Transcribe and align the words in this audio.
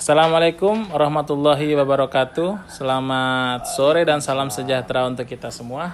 Assalamualaikum 0.00 0.96
warahmatullahi 0.96 1.76
wabarakatuh. 1.76 2.72
Selamat 2.72 3.68
sore 3.68 4.00
dan 4.08 4.24
salam 4.24 4.48
sejahtera 4.48 5.04
untuk 5.04 5.28
kita 5.28 5.52
semua. 5.52 5.92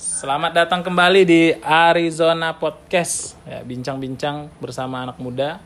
Selamat 0.00 0.56
datang 0.56 0.80
kembali 0.80 1.28
di 1.28 1.52
Arizona 1.60 2.56
Podcast, 2.56 3.36
ya, 3.44 3.60
bincang-bincang 3.60 4.48
bersama 4.56 5.04
anak 5.04 5.20
muda. 5.20 5.60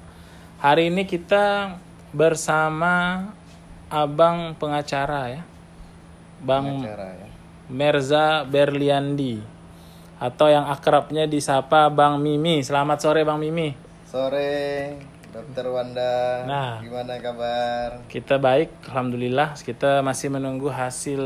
Hari 0.59 0.91
ini 0.91 1.07
kita 1.07 1.79
bersama 2.11 3.31
abang 3.87 4.59
pengacara 4.59 5.39
ya, 5.39 5.43
Bang 6.43 6.83
Cara 6.83 7.23
ya. 7.23 7.31
Merza 7.71 8.43
Berliandi 8.51 9.39
atau 10.19 10.51
yang 10.51 10.67
akrabnya 10.67 11.31
disapa 11.31 11.87
Bang 11.87 12.19
Mimi. 12.19 12.67
Selamat 12.67 12.99
sore 12.99 13.23
Bang 13.23 13.39
Mimi. 13.39 13.79
Sore, 14.11 14.51
Dokter 15.31 15.67
Wanda. 15.71 16.43
Nah. 16.43 16.73
Gimana 16.83 17.15
kabar? 17.23 18.03
Kita 18.11 18.37
baik, 18.37 18.91
alhamdulillah. 18.91 19.55
Kita 19.55 20.03
masih 20.03 20.27
menunggu 20.27 20.67
hasil 20.67 21.23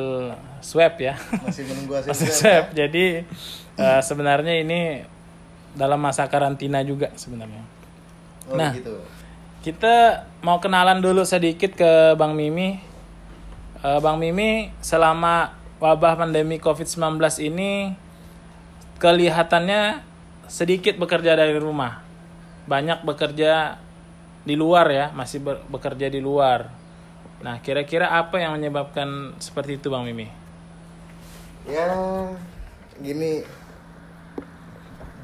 swab 0.60 1.00
ya. 1.00 1.16
Masih 1.40 1.64
menunggu 1.64 1.96
hasil 1.96 2.10
Hasil 2.12 2.28
swab? 2.28 2.40
swab. 2.40 2.64
Jadi 2.76 3.24
eh, 3.74 4.00
sebenarnya 4.04 4.60
ini 4.60 5.00
dalam 5.72 5.98
masa 5.98 6.28
karantina 6.28 6.84
juga 6.84 7.08
sebenarnya. 7.16 7.64
Oh, 8.46 8.60
Nah. 8.60 8.76
gitu. 8.76 8.92
Kita 9.64 10.28
mau 10.44 10.60
kenalan 10.60 11.00
dulu 11.00 11.24
sedikit 11.24 11.72
ke 11.72 12.12
Bang 12.20 12.36
Mimi. 12.36 12.76
Eh, 13.80 14.00
Bang 14.04 14.20
Mimi 14.20 14.68
selama 14.84 15.56
wabah 15.80 16.20
pandemi 16.20 16.60
COVID-19 16.60 17.16
ini 17.40 17.96
kelihatannya 19.00 20.04
sedikit 20.44 21.00
bekerja 21.00 21.32
dari 21.34 21.56
rumah. 21.56 22.04
Banyak 22.68 23.04
bekerja 23.04 23.80
di 24.44 24.54
luar 24.54 24.86
ya, 24.92 25.06
masih 25.16 25.40
bekerja 25.44 26.12
di 26.12 26.20
luar. 26.20 26.68
Nah, 27.40 27.60
kira-kira 27.60 28.12
apa 28.12 28.40
yang 28.40 28.56
menyebabkan 28.56 29.36
seperti 29.40 29.80
itu 29.80 29.88
Bang 29.92 30.04
Mimi? 30.04 30.28
Ya, 31.68 31.88
gini. 33.00 33.44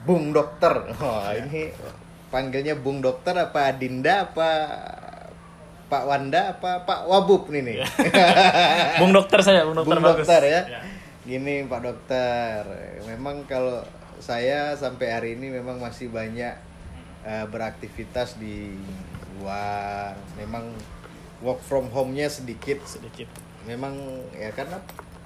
Bung 0.00 0.32
Dokter. 0.32 0.96
Wah, 0.96 1.36
ini 1.36 1.68
panggilnya 2.32 2.76
Bung 2.76 3.04
Dokter 3.04 3.36
apa 3.36 3.68
Adinda 3.68 4.24
apa 4.24 4.48
Pak 5.90 6.04
Wanda 6.06 6.54
apa 6.56 6.86
Pak 6.86 7.00
Wabub 7.10 7.50
nih 7.50 7.62
nih. 7.66 7.76
Bung 9.02 9.10
dokter 9.10 9.42
saya, 9.42 9.66
Bung 9.66 9.76
dokter 9.76 9.98
Bung 9.98 10.06
bagus. 10.06 10.24
Dokter 10.24 10.42
ya. 10.46 10.60
Ya. 10.64 10.80
Gini 11.26 11.66
Pak 11.66 11.80
Dokter, 11.82 12.62
memang 13.04 13.44
kalau 13.44 13.82
saya 14.22 14.72
sampai 14.78 15.06
hari 15.10 15.30
ini 15.36 15.50
memang 15.50 15.82
masih 15.82 16.08
banyak 16.08 16.69
eh, 17.24 17.46
beraktivitas 17.48 18.36
di 18.40 18.74
luar. 19.38 20.16
Memang 20.36 20.72
work 21.40 21.60
from 21.64 21.88
home-nya 21.88 22.28
sedikit. 22.28 22.80
Sedikit. 22.84 23.28
Memang 23.68 23.96
ya 24.36 24.52
karena 24.56 24.80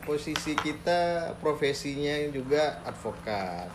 posisi 0.05 0.55
kita 0.55 1.33
profesinya 1.41 2.15
juga 2.31 2.83
advokat. 2.85 3.71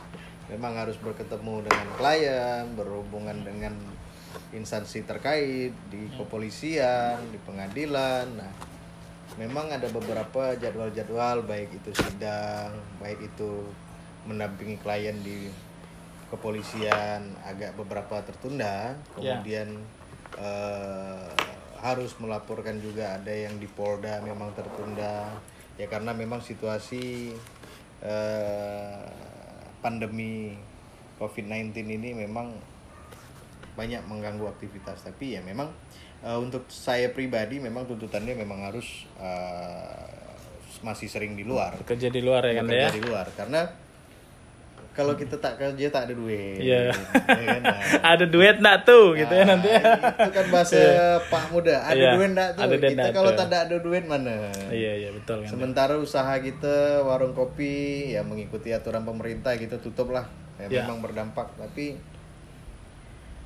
Memang 0.49 0.81
harus 0.81 0.97
berketemu 0.97 1.69
dengan 1.69 1.87
klien, 1.93 2.65
berhubungan 2.73 3.37
dengan 3.45 3.73
instansi 4.49 5.05
terkait 5.05 5.73
di 5.93 6.01
kepolisian, 6.17 7.21
di 7.29 7.37
pengadilan. 7.45 8.25
Nah, 8.33 8.51
memang 9.37 9.69
ada 9.69 9.85
beberapa 9.93 10.57
jadwal-jadwal 10.57 11.45
baik 11.45 11.69
itu 11.77 11.93
sidang, 11.93 12.73
baik 12.97 13.21
itu 13.21 13.69
mendampingi 14.25 14.81
klien 14.81 15.17
di 15.21 15.53
kepolisian 16.29 17.35
agak 17.43 17.73
beberapa 17.75 18.21
tertunda, 18.23 18.95
Ya. 19.17 19.37
kemudian 19.37 19.81
eh, 20.39 21.29
harus 21.79 22.11
melaporkan 22.19 22.79
juga 22.79 23.15
ada 23.17 23.31
yang 23.31 23.55
di 23.57 23.67
Polda 23.67 24.19
memang 24.19 24.51
tertunda 24.51 25.31
ya 25.79 25.87
karena 25.87 26.11
memang 26.11 26.43
situasi 26.43 27.31
eh, 28.03 29.03
pandemi 29.79 30.59
COVID-19 31.19 31.71
ini 31.87 32.09
memang 32.15 32.51
banyak 33.79 34.03
mengganggu 34.11 34.43
aktivitas 34.51 35.07
tapi 35.07 35.39
ya 35.39 35.41
memang 35.43 35.71
eh, 36.19 36.35
untuk 36.35 36.67
saya 36.67 37.15
pribadi 37.15 37.63
memang 37.63 37.87
tuntutannya 37.87 38.35
memang 38.35 38.67
harus 38.67 39.07
eh, 39.23 40.07
masih 40.83 41.07
sering 41.11 41.35
di 41.35 41.43
luar 41.47 41.75
Bekerja 41.79 42.11
di 42.11 42.21
luar 42.23 42.43
ya 42.47 42.59
kan 42.59 42.67
ya? 42.67 42.91
di 42.91 43.03
luar 43.03 43.27
karena 43.35 43.67
kalau 44.99 45.15
kita 45.15 45.39
tak 45.39 45.55
kerja 45.55 45.87
tak 45.87 46.03
ada 46.03 46.13
duit 46.13 46.59
Iya. 46.59 46.91
Ya 46.91 46.91
kan? 46.91 47.61
Nah, 47.63 47.79
Ada 48.09 48.25
duit 48.25 48.55
enggak 48.57 48.83
tuh 48.83 49.15
gitu 49.15 49.31
ya 49.31 49.41
nah, 49.41 49.55
nanti 49.55 49.69
ya. 49.69 49.81
itu 50.11 50.31
kan 50.33 50.45
bahasa 50.49 50.79
Pak 51.25 51.43
Muda 51.49 51.75
ada 51.79 51.95
Iya, 51.95 52.11
duit 52.13 52.29
enggak 52.29 52.49
tuh 52.51 52.61
ada 52.61 52.75
kita 52.77 53.07
kalau 53.09 53.31
tuh. 53.31 53.37
tak 53.41 53.61
ada 53.63 53.77
duit 53.79 54.03
mana 54.03 54.35
Iya 54.69 54.91
iya 54.97 55.09
betul 55.09 55.37
kan. 55.41 55.49
Sementara 55.49 55.95
usaha 55.95 56.33
kita 56.37 56.75
warung 57.01 57.31
kopi 57.31 57.71
ya 58.11 58.21
mengikuti 58.21 58.69
aturan 58.69 59.01
pemerintah 59.01 59.55
gitu 59.55 59.79
tutup 59.79 60.11
lah. 60.11 60.27
Ya, 60.57 60.67
Ya. 60.69 60.83
memang 60.83 60.99
berdampak 60.99 61.55
tapi 61.55 61.95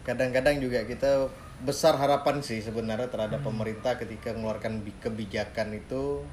kadang-kadang 0.04 0.60
juga 0.60 0.84
kita 0.84 1.30
besar 1.62 1.96
harapan 1.96 2.42
sih 2.42 2.60
sebenarnya 2.60 3.08
terhadap 3.08 3.40
Hmm. 3.40 3.54
pemerintah 3.54 3.96
ketika 3.96 4.34
mengeluarkan 4.34 4.82
bi- 4.82 4.98
kebijakan 5.00 5.74
itu 5.74 6.26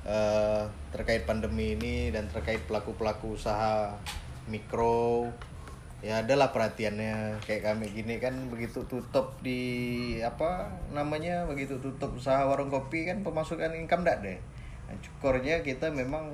eh, 0.00 0.62
terkait 0.90 1.24
pandemi 1.24 1.74
ini 1.74 2.08
dan 2.08 2.24
terkait 2.26 2.64
pelaku-pelaku 2.64 3.34
usaha 3.34 3.92
mikro. 4.48 5.28
Ya 6.00 6.24
adalah 6.24 6.54
perhatiannya. 6.54 7.42
Kayak 7.44 7.74
kami 7.74 7.92
gini 7.92 8.16
kan 8.16 8.32
begitu 8.48 8.86
tutup 8.88 9.36
di 9.44 9.60
apa 10.24 10.72
namanya 10.96 11.44
begitu 11.44 11.76
tutup 11.82 12.16
usaha 12.16 12.46
warung 12.48 12.72
kopi 12.72 13.04
kan 13.04 13.20
pemasukan 13.20 13.76
income 13.76 14.06
enggak 14.06 14.18
deh. 14.24 14.38
Nah, 14.88 14.96
cukurnya 15.04 15.60
kita 15.60 15.92
memang 15.92 16.32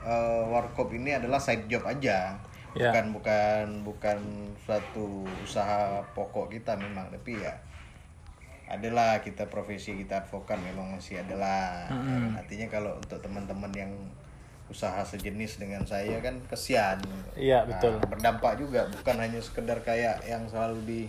eh, 0.00 0.42
warkop 0.48 0.88
ini 0.96 1.12
adalah 1.12 1.36
side 1.36 1.68
job 1.68 1.84
aja. 1.84 2.38
Ya. 2.74 2.90
bukan 2.90 3.14
bukan 3.14 3.66
bukan 3.86 4.18
suatu 4.58 5.22
usaha 5.46 6.02
pokok 6.10 6.50
kita 6.50 6.74
memang 6.74 7.06
tapi 7.06 7.38
ya 7.38 7.54
adalah 8.66 9.22
kita 9.22 9.46
profesi 9.46 9.94
kita 9.94 10.24
advokat 10.24 10.58
memang 10.58 10.96
masih 10.96 11.20
adalah. 11.20 11.86
Artinya 12.34 12.66
kalau 12.72 12.96
untuk 12.96 13.20
teman-teman 13.20 13.70
yang 13.76 13.92
usaha 14.66 15.00
sejenis 15.00 15.58
dengan 15.58 15.84
saya 15.84 16.18
kan 16.18 16.40
kesian. 16.44 16.96
Iya, 17.34 17.62
Nah, 17.62 17.76
betul. 17.76 17.94
berdampak 18.04 18.56
juga 18.56 18.88
bukan 18.90 19.16
hanya 19.18 19.38
sekedar 19.38 19.78
kayak 19.80 20.24
yang 20.24 20.44
selalu 20.46 20.78
di 20.82 21.00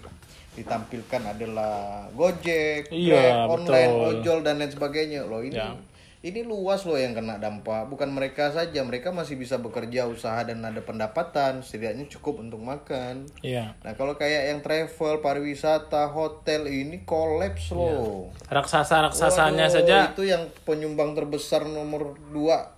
ditampilkan 0.54 1.22
adalah 1.26 2.08
Gojek, 2.12 2.88
Iya, 2.88 3.44
Grab, 3.44 3.60
online, 3.60 3.92
ojol 3.92 4.40
dan 4.40 4.56
lain 4.56 4.72
sebagainya. 4.72 5.24
Loh 5.24 5.40
ini 5.40 5.56
Ya. 5.56 5.76
ini 6.22 6.42
luas 6.42 6.84
loh 6.84 6.96
yang 6.96 7.12
kena 7.12 7.38
dampak. 7.38 7.86
Bukan 7.86 8.08
mereka 8.10 8.50
saja 8.50 8.82
mereka 8.82 9.12
masih 9.12 9.36
bisa 9.36 9.60
bekerja 9.60 10.08
usaha 10.08 10.42
dan 10.42 10.64
ada 10.64 10.80
pendapatan. 10.80 11.60
Setidaknya 11.60 12.08
cukup 12.10 12.40
untuk 12.40 12.60
makan. 12.60 13.28
Iya. 13.40 13.76
nah 13.82 13.94
kalau 13.94 14.16
kayak 14.16 14.50
yang 14.50 14.60
travel 14.60 15.20
pariwisata 15.20 16.08
hotel 16.08 16.66
ini 16.66 17.04
kolaps 17.04 17.70
loh. 17.70 18.32
Raksasa-raksasanya 18.48 19.68
Waduh, 19.68 19.76
saja. 19.76 19.98
itu 20.10 20.24
yang 20.26 20.44
penyumbang 20.64 21.14
terbesar 21.14 21.64
nomor 21.64 22.16
dua 22.30 22.75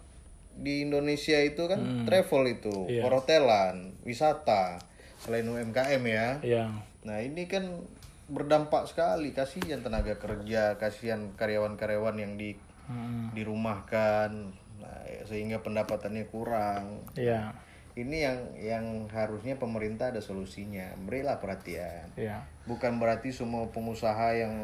di 0.58 0.82
Indonesia 0.84 1.38
itu 1.38 1.70
kan 1.70 2.04
travel 2.04 2.44
itu 2.50 2.90
Iya. 2.90 3.06
perhotelan 3.06 3.94
wisata 4.02 4.82
selain 5.18 5.46
UMKM 5.46 6.04
ya 6.04 6.28
Iya. 6.42 6.66
Nah 7.06 7.18
ini 7.22 7.46
kan 7.46 7.86
berdampak 8.28 8.84
sekali 8.92 9.32
kasihan 9.32 9.80
tenaga 9.80 10.20
kerja, 10.20 10.76
kasihan 10.76 11.32
karyawan-karyawan 11.40 12.18
yang 12.20 12.36
di 12.36 12.58
Hmm, 12.88 13.36
dirumahkan, 13.36 14.32
nah, 14.80 15.04
sehingga 15.28 15.60
pendapatannya 15.60 16.24
kurang. 16.32 17.04
Iya. 17.20 17.52
Ini 18.00 18.18
yang 18.24 18.40
yang 18.56 18.86
harusnya 19.12 19.60
pemerintah 19.60 20.16
ada 20.16 20.24
solusinya, 20.24 20.96
berilah 21.04 21.36
perhatian. 21.44 22.08
Iya. 22.16 22.48
Bukan 22.64 22.96
berarti 22.96 23.36
semua 23.36 23.68
pengusaha 23.76 24.40
yang 24.40 24.56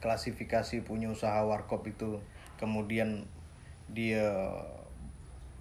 klasifikasi 0.00 0.80
punya 0.80 1.12
usaha 1.12 1.44
warkop 1.44 1.84
itu 1.84 2.24
kemudian 2.56 3.28
dia 3.92 4.32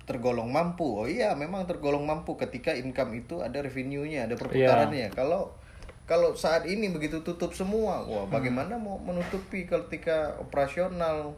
tergolong 0.09 0.49
mampu. 0.49 1.05
Oh 1.05 1.05
iya, 1.05 1.37
memang 1.37 1.69
tergolong 1.69 2.01
mampu 2.01 2.33
ketika 2.33 2.73
income 2.73 3.13
itu 3.21 3.45
ada 3.45 3.61
revenue-nya, 3.61 4.25
ada 4.25 4.33
perputarannya. 4.33 5.13
Kalau 5.13 5.53
kalau 6.09 6.33
saat 6.33 6.65
ini 6.65 6.89
begitu 6.89 7.21
tutup 7.21 7.53
semua, 7.53 8.01
wah 8.01 8.25
bagaimana 8.25 8.73
mau 8.81 8.97
menutupi 8.97 9.69
ketika 9.69 10.33
operasional 10.41 11.37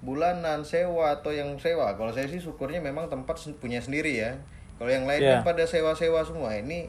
bulanan 0.00 0.64
sewa 0.64 1.20
atau 1.20 1.28
yang 1.28 1.52
sewa? 1.60 1.92
Kalau 1.92 2.08
saya 2.08 2.24
sih 2.24 2.40
syukurnya 2.40 2.80
memang 2.80 3.12
tempat 3.12 3.36
punya 3.60 3.76
sendiri 3.76 4.16
ya. 4.16 4.32
Kalau 4.80 4.88
yang 4.88 5.04
lain 5.04 5.20
Iya. 5.20 5.44
kan 5.44 5.52
pada 5.52 5.68
sewa-sewa 5.68 6.24
semua. 6.24 6.56
Ini 6.56 6.88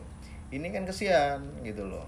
ini 0.55 0.67
kan 0.71 0.87
kesian 0.87 1.43
gitu 1.67 1.83
loh. 1.83 2.07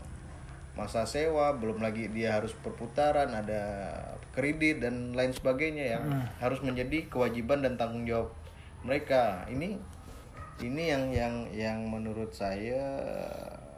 Masa 0.71 1.03
sewa 1.03 1.51
belum 1.59 1.83
lagi 1.83 2.07
dia 2.15 2.39
harus 2.39 2.55
perputaran, 2.63 3.27
ada 3.27 3.91
kredit 4.31 4.79
dan 4.79 5.11
lain 5.11 5.35
sebagainya 5.35 5.99
yang 5.99 6.03
harus 6.39 6.63
menjadi 6.63 7.11
kewajiban 7.11 7.59
dan 7.59 7.75
tanggung 7.75 8.07
jawab 8.07 8.31
mereka. 8.85 9.45
Ini 9.49 9.77
ini 10.61 10.83
yang 10.89 11.09
yang 11.09 11.35
yang 11.53 11.77
menurut 11.89 12.33
saya 12.33 12.81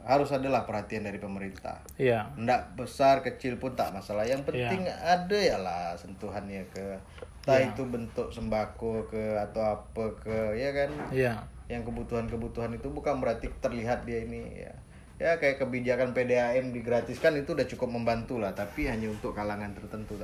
harus 0.04 0.28
adalah 0.36 0.68
perhatian 0.68 1.08
dari 1.08 1.16
pemerintah. 1.16 1.80
Iya. 1.96 2.28
Nggak 2.36 2.76
besar 2.76 3.24
kecil 3.24 3.56
pun 3.56 3.72
tak 3.72 3.96
masalah. 3.96 4.28
Yang 4.28 4.52
penting 4.52 4.84
ada 4.88 5.38
ya 5.38 5.56
lah 5.56 5.96
sentuhannya 5.96 6.68
ke 6.68 7.00
entah 7.44 7.60
itu 7.60 7.84
bentuk 7.84 8.32
sembako 8.32 9.08
ke 9.08 9.36
atau 9.40 9.80
apa 9.80 10.04
ke 10.20 10.60
ya 10.60 10.70
kan. 10.76 10.90
Iya. 11.08 11.32
Yang 11.72 11.88
kebutuhan-kebutuhan 11.88 12.76
itu 12.76 12.92
bukan 12.92 13.24
berarti 13.24 13.48
terlihat 13.64 14.04
dia 14.04 14.20
ini 14.28 14.68
ya. 14.68 14.74
Ya 15.14 15.30
kayak 15.40 15.62
kebijakan 15.62 16.12
PDAM 16.12 16.74
digratiskan 16.74 17.38
itu 17.38 17.54
udah 17.54 17.64
cukup 17.70 17.86
membantu 17.86 18.42
lah, 18.42 18.50
tapi 18.52 18.90
hanya 18.90 19.08
untuk 19.08 19.32
kalangan 19.32 19.70
tertentu. 19.72 20.18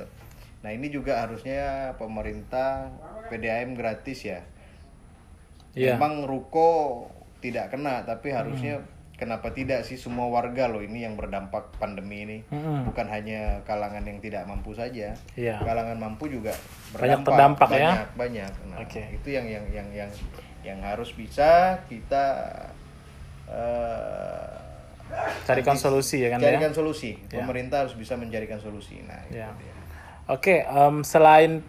Nah 0.61 0.69
ini 0.69 0.91
juga 0.93 1.25
harusnya 1.25 1.95
pemerintah 1.97 2.91
PDAM 3.31 3.73
gratis 3.73 4.27
ya. 4.27 4.45
Iya. 5.71 5.95
Memang 5.95 6.27
ruko 6.27 7.05
tidak 7.39 7.71
kena, 7.71 8.03
tapi 8.03 8.29
harusnya 8.29 8.83
kenapa 9.15 9.53
tidak 9.53 9.85
sih 9.85 9.95
semua 9.95 10.25
warga 10.27 10.65
loh 10.65 10.81
ini 10.81 11.05
yang 11.05 11.13
berdampak 11.13 11.73
pandemi 11.77 12.25
ini. 12.25 12.37
Mm-mm. 12.49 12.89
Bukan 12.89 13.05
hanya 13.07 13.61
kalangan 13.63 14.01
yang 14.01 14.17
tidak 14.17 14.43
mampu 14.45 14.73
saja. 14.73 15.13
Iya. 15.33 15.61
Kalangan 15.61 15.95
mampu 15.95 16.27
juga 16.27 16.51
Banyak 16.91 17.21
terdampak 17.23 17.69
ya. 17.71 17.89
banyak, 17.93 18.07
Banyak, 18.17 18.51
Nah, 18.67 18.77
Oke. 18.81 19.01
itu 19.13 19.27
yang 19.29 19.45
yang 19.45 19.65
yang 19.69 19.87
yang 19.93 20.11
yang 20.61 20.79
harus 20.81 21.09
bisa 21.11 21.77
kita 21.85 22.25
eh, 23.47 24.49
Carikan 25.43 25.75
solusi 25.75 26.23
ya 26.23 26.31
kan 26.31 26.39
ya. 26.39 26.47
carikan 26.47 26.71
solusi. 26.71 27.19
Pemerintah 27.27 27.83
harus 27.83 27.99
bisa 27.99 28.15
mencarikan 28.15 28.55
solusi. 28.57 29.03
Nah, 29.03 29.19
itu 29.27 29.43
Ya. 29.43 29.51
dia. 29.59 29.73
Oke, 30.31 30.63
em, 30.63 31.03
selain 31.03 31.59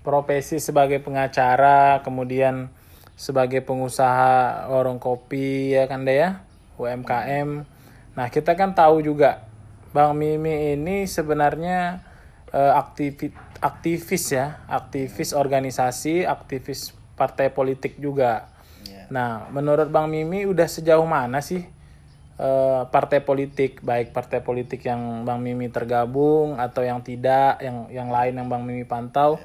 profesi 0.00 0.56
sebagai 0.56 0.96
pengacara, 0.98 2.00
kemudian 2.00 2.72
sebagai 3.16 3.64
pengusaha 3.64 4.68
warung 4.68 5.00
kopi 5.00 5.72
ya 5.72 5.88
kan 5.88 6.04
deh 6.04 6.20
ya, 6.20 6.44
UMKM. 6.76 7.64
Nah 8.12 8.26
kita 8.28 8.52
kan 8.52 8.76
tahu 8.76 9.00
juga 9.00 9.48
Bang 9.96 10.12
Mimi 10.20 10.76
ini 10.76 11.08
sebenarnya 11.08 12.04
eh, 12.52 12.72
aktivis 12.76 13.32
aktivis 13.64 14.24
ya, 14.36 14.60
aktivis 14.68 15.32
organisasi, 15.32 16.28
aktivis 16.28 16.92
partai 17.16 17.48
politik 17.48 17.96
juga. 17.96 18.52
Ya. 18.84 19.08
Nah 19.08 19.48
menurut 19.48 19.88
Bang 19.88 20.12
Mimi 20.12 20.44
udah 20.44 20.68
sejauh 20.68 21.08
mana 21.08 21.40
sih 21.40 21.64
eh, 22.36 22.82
partai 22.92 23.24
politik, 23.24 23.80
baik 23.80 24.12
partai 24.12 24.44
politik 24.44 24.84
yang 24.84 25.24
Bang 25.24 25.40
Mimi 25.40 25.72
tergabung 25.72 26.60
atau 26.60 26.84
yang 26.84 27.00
tidak, 27.00 27.64
yang 27.64 27.88
yang 27.88 28.12
lain 28.12 28.36
yang 28.36 28.48
Bang 28.52 28.68
Mimi 28.68 28.84
pantau, 28.84 29.40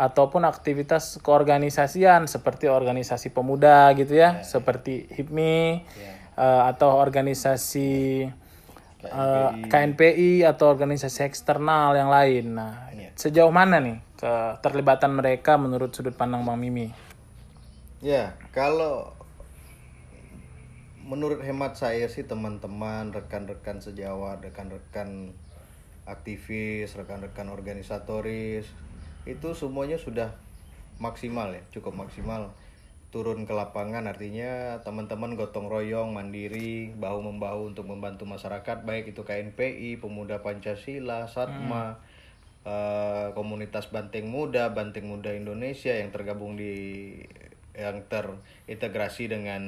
ataupun 0.00 0.48
aktivitas 0.48 1.20
keorganisasian 1.20 2.24
seperti 2.24 2.72
organisasi 2.72 3.36
pemuda 3.36 3.92
gitu 3.92 4.16
ya, 4.16 4.40
seperti 4.40 5.04
HIPMI 5.12 5.84
eh, 6.40 6.62
atau 6.72 6.96
organisasi 6.96 8.24
eh, 9.04 9.50
KNPI 9.68 10.48
atau 10.48 10.72
organisasi 10.72 11.28
eksternal 11.28 11.92
yang 12.00 12.08
lain. 12.08 12.56
Nah, 12.56 12.88
sejauh 13.12 13.52
mana 13.52 13.76
nih 13.76 14.00
keterlibatan 14.16 15.12
mereka 15.12 15.60
menurut 15.60 15.92
sudut 15.92 16.16
pandang 16.16 16.48
Bang 16.48 16.56
Mimi? 16.56 16.88
Ya, 18.00 18.32
kalau 18.56 19.12
menurut 21.04 21.44
hemat 21.44 21.76
saya 21.76 22.08
sih 22.08 22.24
teman-teman, 22.24 23.12
rekan-rekan 23.12 23.84
sejawat, 23.84 24.40
rekan-rekan 24.40 25.36
aktivis, 26.08 26.96
rekan-rekan 26.96 27.52
organisatoris 27.52 28.64
itu 29.28 29.52
semuanya 29.52 30.00
sudah 30.00 30.32
maksimal 31.00 31.52
ya, 31.52 31.62
cukup 31.72 31.96
maksimal. 31.96 32.52
Turun 33.10 33.42
ke 33.42 33.50
lapangan 33.50 34.06
artinya 34.06 34.78
teman-teman 34.86 35.34
gotong 35.34 35.66
royong 35.66 36.14
mandiri 36.14 36.94
bahu 36.94 37.26
membahu 37.26 37.74
untuk 37.74 37.90
membantu 37.90 38.22
masyarakat 38.22 38.86
baik 38.86 39.10
itu 39.10 39.26
KNPI 39.26 39.98
pemuda 39.98 40.46
Pancasila 40.46 41.26
Satma 41.26 41.98
eh, 42.62 43.34
komunitas 43.34 43.90
Banteng 43.90 44.30
Muda 44.30 44.70
Banteng 44.70 45.10
Muda 45.10 45.34
Indonesia 45.34 45.90
yang 45.90 46.14
tergabung 46.14 46.54
di 46.54 47.18
yang 47.74 47.98
terintegrasi 48.06 49.26
dengan 49.26 49.62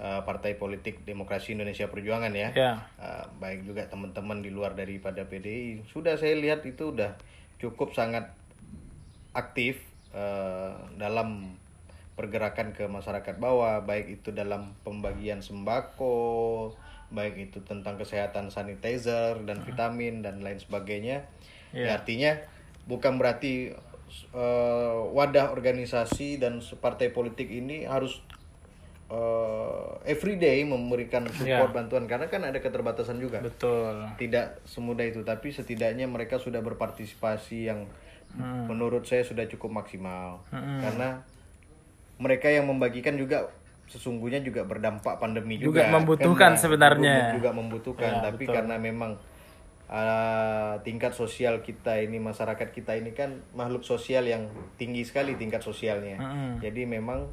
eh, 0.00 0.20
Partai 0.24 0.56
Politik 0.56 1.04
Demokrasi 1.04 1.52
Indonesia 1.52 1.92
Perjuangan 1.92 2.32
ya. 2.32 2.56
Ya, 2.56 2.72
Uh, 2.96 3.24
baik 3.36 3.68
juga 3.68 3.84
teman-teman 3.88 4.40
di 4.40 4.48
luar 4.48 4.72
daripada 4.72 5.28
PDI 5.28 5.84
sudah 5.88 6.16
saya 6.16 6.40
lihat 6.40 6.64
itu 6.64 6.96
udah 6.96 7.20
cukup 7.60 7.92
sangat 7.92 8.39
aktif 9.32 9.82
uh, 10.10 10.74
dalam 10.98 11.56
pergerakan 12.18 12.76
ke 12.76 12.84
masyarakat 12.84 13.40
bawah 13.40 13.80
baik 13.80 14.20
itu 14.20 14.28
dalam 14.34 14.76
pembagian 14.84 15.40
sembako 15.40 16.68
baik 17.10 17.50
itu 17.50 17.58
tentang 17.66 17.98
kesehatan 17.98 18.54
sanitizer 18.54 19.42
dan 19.42 19.66
vitamin 19.66 20.22
dan 20.22 20.44
lain 20.44 20.62
sebagainya. 20.62 21.26
Ya, 21.74 21.98
artinya 21.98 22.38
bukan 22.86 23.18
berarti 23.18 23.74
uh, 24.34 25.10
wadah 25.10 25.50
organisasi 25.54 26.38
dan 26.38 26.62
partai 26.78 27.10
politik 27.10 27.50
ini 27.50 27.86
harus 27.86 28.22
uh, 29.10 29.98
everyday 30.06 30.62
memberikan 30.62 31.26
support 31.34 31.74
bantuan 31.74 32.06
karena 32.06 32.30
kan 32.30 32.46
ada 32.46 32.62
keterbatasan 32.62 33.18
juga. 33.18 33.42
Betul. 33.42 34.06
tidak 34.18 34.62
semudah 34.66 35.06
itu 35.06 35.26
tapi 35.26 35.50
setidaknya 35.50 36.06
mereka 36.06 36.38
sudah 36.38 36.62
berpartisipasi 36.62 37.70
yang 37.70 37.90
menurut 38.38 39.02
saya 39.02 39.22
sudah 39.22 39.44
cukup 39.46 39.74
maksimal. 39.76 40.42
Karena 40.52 41.22
mereka 42.16 42.46
yang 42.46 42.68
membagikan 42.68 43.16
juga 43.16 43.48
sesungguhnya 43.90 44.38
juga 44.38 44.62
berdampak 44.62 45.18
pandemi 45.18 45.58
Juga 45.58 45.82
juga, 45.82 45.92
membutuhkan 45.92 46.54
Kan, 46.54 46.60
sebenarnya. 46.60 47.34
juga- 47.34 47.50
membutuhkan. 47.50 48.22
Tapi 48.22 48.44
karena 48.46 48.78
memang 48.78 49.18
uh, 49.90 50.74
tingkat 50.80 51.10
sosial 51.10 51.58
kita 51.60 51.98
ini 51.98 52.22
masyarakat 52.22 52.70
kita 52.70 52.94
ini 52.94 53.10
kan 53.10 53.42
makhluk 53.52 53.82
sosial 53.82 54.22
yang 54.24 54.46
tinggi 54.76 55.02
sekali 55.02 55.34
tingkat 55.34 55.60
sosialnya. 55.60 56.22
Jadi 56.60 56.86
memang 56.86 57.26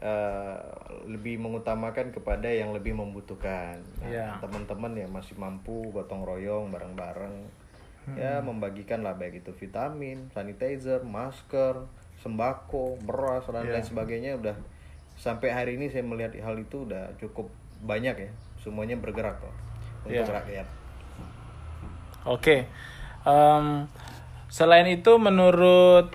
uh, 0.00 0.56
lebih 1.04 1.36
mengutamakan 1.36 2.08
kepada 2.10 2.48
yang 2.48 2.72
lebih 2.72 2.96
membutuhkan. 2.96 3.76
Nah, 4.00 4.08
Iya. 4.08 4.26
teman-teman 4.40 4.96
yang 4.96 5.10
masih 5.12 5.36
mampu 5.36 5.92
gotong 5.92 6.24
royong 6.24 6.72
bareng-bareng 6.72 7.34
ya 8.16 8.42
membagikan 8.42 9.06
lah 9.06 9.14
baik 9.14 9.44
itu 9.44 9.52
vitamin 9.54 10.32
sanitizer 10.34 11.04
masker 11.04 11.84
sembako 12.20 13.00
beras 13.04 13.48
dan 13.48 13.64
lain 13.64 13.84
sebagainya. 13.84 14.36
Udah 14.36 14.56
sampai 15.16 15.52
hari 15.52 15.76
ini 15.76 15.88
saya 15.88 16.04
melihat 16.04 16.36
hal 16.40 16.56
itu 16.60 16.84
udah 16.88 17.12
cukup 17.20 17.48
banyak 17.84 18.16
ya. 18.16 18.30
Semuanya 18.60 19.00
bergerak 19.00 19.40
kok 19.40 19.54
untuk 20.04 20.28
rakyat. 20.28 20.66
Oke. 22.28 22.68
Em, 23.24 23.88
selain 24.52 24.88
itu 24.88 25.16
menurut 25.16 26.12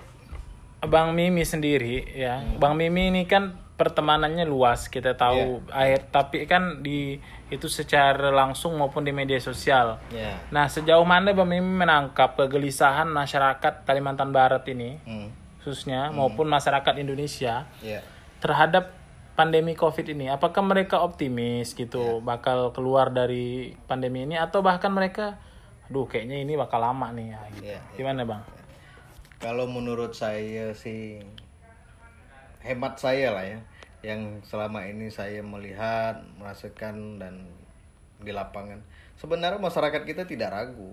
Bang 0.86 1.18
Mimi 1.18 1.42
sendiri 1.42 2.06
ya, 2.14 2.42
Bang 2.62 2.78
Mimi 2.78 3.10
ini 3.10 3.26
kan 3.26 3.65
pertemanannya 3.76 4.48
luas 4.48 4.88
kita 4.88 5.20
tahu 5.20 5.60
air 5.68 6.00
tapi 6.08 6.48
kan 6.48 6.80
di 6.80 7.20
itu 7.52 7.68
secara 7.68 8.32
langsung 8.32 8.74
maupun 8.80 9.04
di 9.04 9.12
media 9.12 9.36
sosial. 9.36 10.00
ya 10.08 10.40
Nah, 10.48 10.66
sejauh 10.66 11.04
mana 11.04 11.36
Mimi 11.36 11.60
menangkap 11.60 12.34
kegelisahan 12.40 13.06
masyarakat 13.06 13.84
Kalimantan 13.84 14.32
Barat 14.32 14.64
ini 14.72 14.96
Hmm. 15.04 15.28
khususnya 15.60 16.08
maupun 16.10 16.48
masyarakat 16.48 16.94
Indonesia 16.96 17.68
ya 17.84 18.00
terhadap 18.40 18.96
pandemi 19.36 19.76
Covid 19.76 20.08
ini? 20.08 20.32
Apakah 20.32 20.64
mereka 20.64 21.04
optimis 21.04 21.76
gitu 21.76 22.24
bakal 22.24 22.72
keluar 22.72 23.12
dari 23.12 23.76
pandemi 23.84 24.24
ini 24.24 24.40
atau 24.40 24.64
bahkan 24.64 24.88
mereka 24.90 25.36
aduh 25.86 26.08
kayaknya 26.08 26.42
ini 26.42 26.58
bakal 26.58 26.82
lama 26.82 27.14
nih 27.14 27.26
ya, 27.30 27.40
gitu. 27.54 27.62
Iya, 27.70 27.78
Gimana, 27.94 28.26
Bang? 28.26 28.42
Kalau 29.38 29.70
menurut 29.70 30.16
saya 30.18 30.74
sih 30.74 31.22
hemat 32.66 32.98
saya 32.98 33.30
lah 33.30 33.46
ya, 33.46 33.58
yang 34.02 34.42
selama 34.42 34.82
ini 34.90 35.08
saya 35.08 35.40
melihat, 35.40 36.20
merasakan 36.36 37.22
dan 37.22 37.46
di 38.20 38.34
lapangan. 38.34 38.82
Sebenarnya 39.16 39.62
masyarakat 39.62 40.02
kita 40.02 40.26
tidak 40.26 40.52
ragu, 40.52 40.92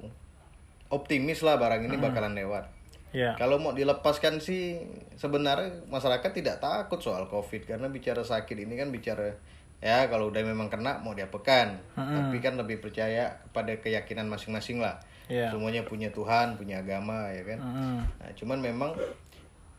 optimis 0.93 1.41
lah 1.41 1.57
barang 1.57 1.89
ini 1.89 1.97
bakalan 1.97 2.37
lewat. 2.37 2.69
Ya. 3.13 3.37
Kalau 3.37 3.61
mau 3.61 3.77
dilepaskan 3.77 4.41
sih 4.41 4.81
sebenarnya 5.21 5.85
masyarakat 5.85 6.33
tidak 6.33 6.57
takut 6.57 6.97
soal 6.97 7.29
COVID 7.29 7.69
karena 7.69 7.85
bicara 7.85 8.25
sakit 8.25 8.57
ini 8.57 8.73
kan 8.73 8.89
bicara 8.89 9.37
ya 9.77 10.09
kalau 10.09 10.33
udah 10.33 10.41
memang 10.41 10.73
kena 10.73 10.97
mau 11.05 11.13
diapakan. 11.13 11.93
Tapi 11.93 12.37
kan 12.41 12.57
lebih 12.57 12.81
percaya 12.81 13.37
kepada 13.49 13.77
keyakinan 13.77 14.25
masing-masing 14.25 14.81
lah. 14.81 14.97
Iya. 15.29 15.53
Semuanya 15.53 15.85
punya 15.85 16.09
Tuhan, 16.09 16.57
punya 16.57 16.81
agama 16.81 17.29
ya 17.31 17.43
kan. 17.45 17.59
Mm, 17.61 17.99
Nah, 18.01 18.31
cuman 18.33 18.59
memang 18.59 18.91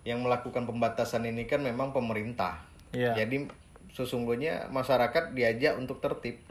yang 0.05 0.21
melakukan 0.21 0.69
pembatasan 0.69 1.25
ini 1.25 1.49
kan 1.49 1.65
memang 1.65 1.97
pemerintah. 1.97 2.61
Iya. 2.93 3.17
Jadi 3.17 3.49
sesungguhnya 3.97 4.69
masyarakat 4.69 5.33
diajak 5.33 5.81
untuk 5.81 5.99
tertib. 6.05 6.45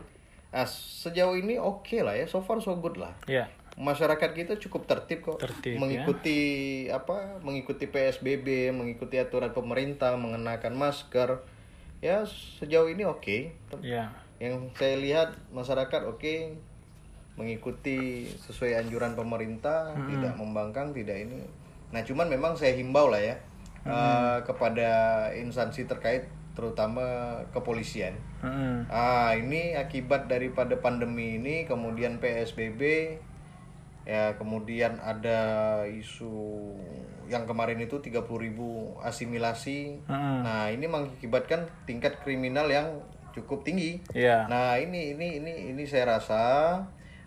Nah, 0.54 0.66
sejauh 0.70 1.38
ini 1.38 1.58
oke 1.58 2.02
lah 2.02 2.18
ya, 2.18 2.26
so 2.26 2.42
far 2.42 2.62
so 2.62 2.74
good 2.78 2.98
lah. 2.98 3.14
Ya. 3.30 3.50
Masyarakat 3.74 4.38
kita 4.38 4.54
cukup 4.62 4.86
tertib 4.86 5.26
kok. 5.26 5.38
Tertib, 5.42 5.78
ya. 5.78 5.80
mengikuti 5.82 6.40
apa? 6.90 7.42
Mengikuti 7.42 7.90
PSBB, 7.90 8.70
mengikuti 8.74 9.18
aturan 9.18 9.50
pemerintah, 9.50 10.14
mengenakan 10.18 10.74
masker. 10.78 11.42
Ya, 12.02 12.26
sejauh 12.26 12.90
ini 12.90 13.06
oke. 13.06 13.54
Ya. 13.82 14.14
yang 14.42 14.76
saya 14.76 15.00
lihat 15.00 15.30
masyarakat 15.56 16.04
oke 16.04 16.58
mengikuti 17.40 18.28
sesuai 18.44 18.86
anjuran 18.86 19.16
pemerintah 19.16 19.96
tidak 19.96 20.36
membangkang 20.36 20.92
tidak 20.92 21.18
ini 21.18 21.48
nah 21.94 22.02
cuman 22.02 22.26
memang 22.26 22.58
saya 22.58 22.74
himbau 22.74 23.08
lah 23.14 23.22
ya 23.22 23.36
eh, 23.86 24.38
kepada 24.44 24.90
instansi 25.38 25.86
terkait 25.86 26.26
terutama 26.58 27.38
kepolisian 27.54 28.18
Mm-mm. 28.44 28.92
Ah, 28.92 29.32
ini 29.40 29.72
akibat 29.80 30.28
daripada 30.28 30.76
pandemi 30.76 31.40
ini, 31.40 31.64
kemudian 31.64 32.20
PSBB, 32.20 33.16
ya 34.04 34.36
kemudian 34.36 35.00
ada 35.00 35.40
isu 35.88 36.28
yang 37.32 37.48
kemarin 37.48 37.80
itu 37.80 38.04
30.000 38.04 38.20
asimilasi. 39.00 40.04
Mm-mm. 40.12 40.38
Nah, 40.44 40.68
ini 40.68 40.92
mengakibatkan 40.92 41.72
tingkat 41.88 42.20
kriminal 42.20 42.68
yang 42.68 43.00
cukup 43.32 43.64
tinggi. 43.64 44.04
Iya. 44.12 44.44
Nah, 44.52 44.76
ini 44.76 45.16
ini 45.16 45.40
ini 45.40 45.54
ini 45.72 45.84
saya 45.88 46.20
rasa 46.20 46.44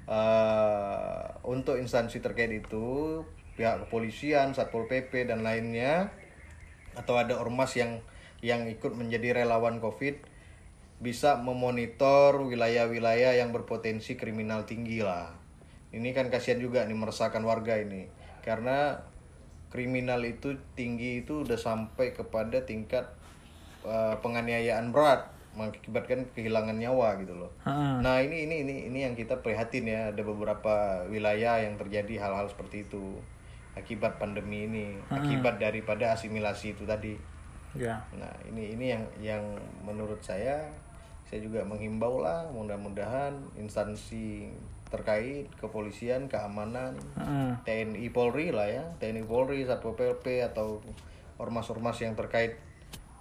eh, 0.04 1.24
untuk 1.48 1.80
instansi 1.80 2.20
terkait 2.20 2.52
itu, 2.52 3.24
pihak 3.56 3.88
kepolisian, 3.88 4.52
Satpol 4.52 4.86
PP 4.86 5.26
dan 5.26 5.40
lainnya 5.40 6.12
atau 6.96 7.16
ada 7.16 7.36
ormas 7.36 7.72
yang 7.76 8.00
yang 8.44 8.68
ikut 8.68 8.92
menjadi 8.92 9.42
relawan 9.44 9.80
Covid 9.80 10.20
bisa 10.96 11.36
memonitor 11.36 12.40
wilayah-wilayah 12.40 13.36
yang 13.36 13.52
berpotensi 13.52 14.16
kriminal 14.16 14.64
tinggi 14.64 15.04
lah. 15.04 15.32
Ini 15.92 16.12
kan 16.16 16.32
kasihan 16.32 16.60
juga 16.60 16.84
nih 16.84 16.96
meresahkan 16.96 17.44
warga 17.44 17.76
ini. 17.76 18.08
Karena 18.40 19.00
kriminal 19.68 20.24
itu 20.24 20.56
tinggi 20.72 21.20
itu 21.24 21.44
udah 21.44 21.60
sampai 21.60 22.16
kepada 22.16 22.64
tingkat 22.64 23.12
eh, 23.84 24.14
penganiayaan 24.20 24.92
berat 24.92 25.36
mengakibatkan 25.56 26.28
kehilangan 26.36 26.76
nyawa 26.76 27.16
gitu 27.24 27.32
loh. 27.32 27.52
Mm-mm. 27.64 28.04
Nah, 28.04 28.20
ini 28.20 28.44
ini 28.44 28.60
ini 28.60 28.74
ini 28.92 29.08
yang 29.08 29.16
kita 29.16 29.40
prihatin 29.40 29.88
ya, 29.88 30.12
ada 30.12 30.20
beberapa 30.20 31.04
wilayah 31.08 31.64
yang 31.64 31.80
terjadi 31.80 32.28
hal-hal 32.28 32.44
seperti 32.52 32.84
itu 32.84 33.16
akibat 33.76 34.16
pandemi 34.16 34.64
ini, 34.64 34.86
akibat 35.12 35.60
daripada 35.60 36.16
asimilasi 36.16 36.72
itu 36.72 36.88
tadi. 36.88 37.14
Ya. 37.76 38.00
Nah, 38.16 38.32
ini 38.48 38.72
ini 38.72 38.86
yang 38.96 39.04
yang 39.20 39.44
menurut 39.84 40.18
saya 40.24 40.64
saya 41.28 41.42
juga 41.42 41.60
menghimbau 41.66 42.22
lah 42.24 42.48
mudah-mudahan 42.54 43.36
instansi 43.60 44.48
terkait 44.86 45.50
kepolisian, 45.58 46.30
keamanan, 46.30 46.94
Mm-mm. 47.18 47.58
TNI 47.66 48.06
Polri 48.14 48.54
lah 48.54 48.70
ya, 48.70 48.84
TNI 49.02 49.26
Polri, 49.26 49.66
Satpol 49.66 49.98
PP 49.98 50.46
atau 50.46 50.80
ormas-ormas 51.36 51.98
yang 52.00 52.14
terkait 52.16 52.56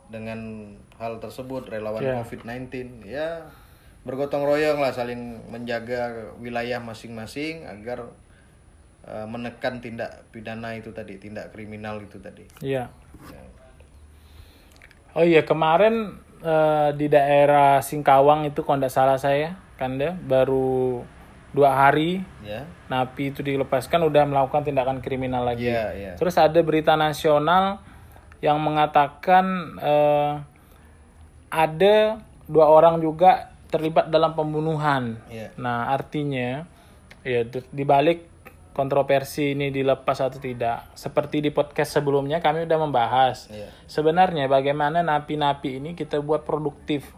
dengan 0.08 0.72
hal 1.02 1.18
tersebut 1.18 1.66
relawan 1.68 2.06
Ya. 2.06 2.22
COVID-19 2.22 3.02
ya 3.10 3.42
bergotong 4.06 4.46
royong 4.46 4.78
lah 4.78 4.94
saling 4.94 5.42
menjaga 5.50 6.30
wilayah 6.38 6.78
masing-masing 6.78 7.66
agar 7.66 8.06
eh, 9.06 9.26
menekan 9.26 9.80
tindak 9.80 10.26
pidana 10.30 10.74
itu 10.74 10.90
tadi, 10.92 11.18
tindak 11.18 11.54
kriminal 11.54 12.02
itu 12.02 12.18
tadi. 12.18 12.46
Iya. 12.60 12.90
Ya. 13.32 13.42
Oh 15.16 15.24
iya 15.24 15.48
kemarin 15.48 16.20
eh, 16.44 16.90
di 16.94 17.08
daerah 17.08 17.80
Singkawang 17.80 18.44
itu 18.46 18.62
kalau 18.62 18.82
tidak 18.82 18.92
salah 18.94 19.18
saya 19.18 19.56
kan 19.80 19.96
deh 19.96 20.12
baru 20.12 21.04
dua 21.56 21.72
hari 21.72 22.20
Ya. 22.44 22.68
napi 22.92 23.32
itu 23.32 23.40
dilepaskan 23.40 24.04
udah 24.04 24.28
melakukan 24.28 24.68
tindakan 24.68 25.00
kriminal 25.00 25.48
lagi. 25.48 25.72
Iya, 25.72 25.86
iya. 25.96 26.12
Terus 26.20 26.36
ada 26.36 26.60
berita 26.60 27.00
nasional 27.00 27.80
yang 28.44 28.60
mengatakan 28.60 29.46
eh, 29.80 30.34
ada 31.48 32.20
dua 32.46 32.68
orang 32.68 33.00
juga 33.00 33.56
terlibat 33.72 34.12
dalam 34.12 34.36
pembunuhan. 34.36 35.16
Iya. 35.32 35.56
Nah 35.56 35.90
artinya 35.90 36.68
ya 37.24 37.42
di- 37.48 37.72
dibalik 37.72 38.28
kontroversi 38.76 39.56
ini 39.56 39.72
dilepas 39.72 40.20
atau 40.20 40.36
tidak, 40.38 40.92
seperti 41.00 41.40
di 41.40 41.50
podcast 41.56 41.96
sebelumnya 41.96 42.44
kami 42.44 42.68
udah 42.68 42.80
membahas. 42.84 43.48
Iya. 43.48 43.72
sebenarnya 43.88 44.52
bagaimana 44.52 45.00
napi-napi 45.00 45.80
ini 45.80 45.96
kita 45.96 46.20
buat 46.20 46.44
produktif. 46.44 47.16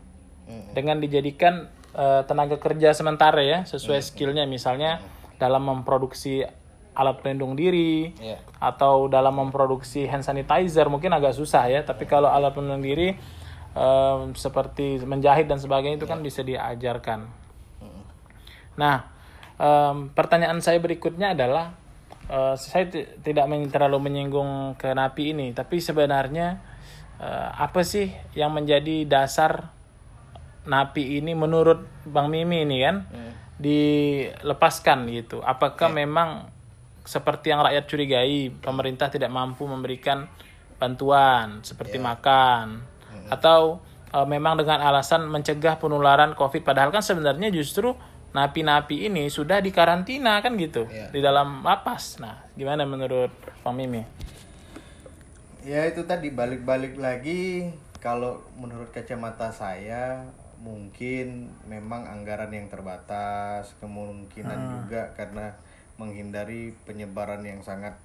Mm. 0.48 0.72
dengan 0.72 0.98
dijadikan 1.04 1.68
eh, 1.92 2.24
tenaga 2.24 2.56
kerja 2.56 2.96
sementara 2.96 3.44
ya 3.44 3.68
sesuai 3.68 4.00
skillnya. 4.00 4.48
Misalnya 4.48 5.04
dalam 5.36 5.68
memproduksi 5.68 6.40
alat 6.96 7.20
pelindung 7.20 7.60
diri 7.60 8.16
Iya. 8.16 8.40
atau 8.64 9.12
dalam 9.12 9.36
memproduksi 9.36 10.08
hand 10.08 10.24
sanitizer 10.24 10.88
mungkin 10.88 11.12
agak 11.12 11.36
susah 11.36 11.68
ya. 11.68 11.84
Tapi 11.84 12.08
kalau 12.08 12.32
alat 12.32 12.56
pelindung 12.56 12.80
diri 12.80 13.12
eh, 13.76 14.18
seperti 14.40 15.04
menjahit 15.04 15.52
dan 15.52 15.60
sebagainya 15.60 16.00
itu 16.00 16.08
kan 16.08 16.24
bisa 16.24 16.48
diajarkan. 16.48 17.28
Nah 18.80 19.17
em, 19.58 20.10
pertanyaan 20.14 20.62
saya 20.62 20.78
berikutnya 20.78 21.34
adalah 21.34 21.74
eh, 22.30 22.56
saya 22.56 22.88
ti- 22.90 23.10
tidak 23.22 23.46
men- 23.50 23.70
terlalu 23.70 24.10
menyinggung 24.10 24.78
ke 24.78 24.94
napi 24.94 25.34
ini 25.34 25.54
tapi 25.54 25.82
sebenarnya 25.82 26.62
eh, 27.18 27.50
apa 27.58 27.82
sih 27.82 28.10
yang 28.38 28.54
menjadi 28.54 29.06
dasar 29.06 29.74
napi 30.68 31.18
ini 31.18 31.32
menurut 31.32 31.88
Bang 32.04 32.28
Mimi 32.28 32.68
ini 32.68 32.84
kan? 32.84 33.08
Dilepaskan 33.58 35.08
gitu. 35.10 35.40
Apakah 35.42 35.90
memang 35.90 36.52
seperti 37.08 37.56
yang 37.56 37.64
rakyat 37.64 37.88
curigai 37.88 38.52
pemerintah 38.52 39.08
tidak 39.08 39.32
mampu 39.32 39.64
memberikan 39.64 40.28
bantuan 40.76 41.64
seperti 41.64 41.98
makan? 42.04 42.84
Atau 43.32 43.80
eh, 44.12 44.28
memang 44.28 44.60
dengan 44.60 44.84
alasan 44.84 45.26
mencegah 45.26 45.80
penularan 45.80 46.36
Covid 46.36 46.62
padahal 46.62 46.92
kan 46.92 47.02
sebenarnya 47.02 47.50
justru 47.50 47.96
napi-napi 48.38 49.10
ini 49.10 49.34
sudah 49.34 49.58
dikarantina 49.66 50.38
kan 50.46 50.54
gitu 50.62 50.86
Iya. 50.86 51.10
di 51.10 51.20
dalam 51.26 51.66
lapas. 51.66 52.22
Nah, 52.22 52.46
gimana 52.54 52.86
menurut 52.86 53.34
Bang 53.66 53.74
Mimi? 53.74 54.06
Ya 55.66 55.90
itu 55.90 56.06
tadi 56.06 56.30
balik-balik 56.30 57.02
lagi 57.02 57.74
kalau 57.98 58.46
menurut 58.56 58.94
kacamata 58.94 59.50
saya 59.50 60.22
mungkin 60.62 61.50
memang 61.66 62.06
anggaran 62.06 62.54
yang 62.54 62.70
terbatas, 62.70 63.74
kemungkinan 63.82 64.86
juga 64.86 65.12
karena 65.18 65.54
menghindari 65.98 66.78
penyebaran 66.86 67.42
yang 67.42 67.60
sangat 67.66 67.98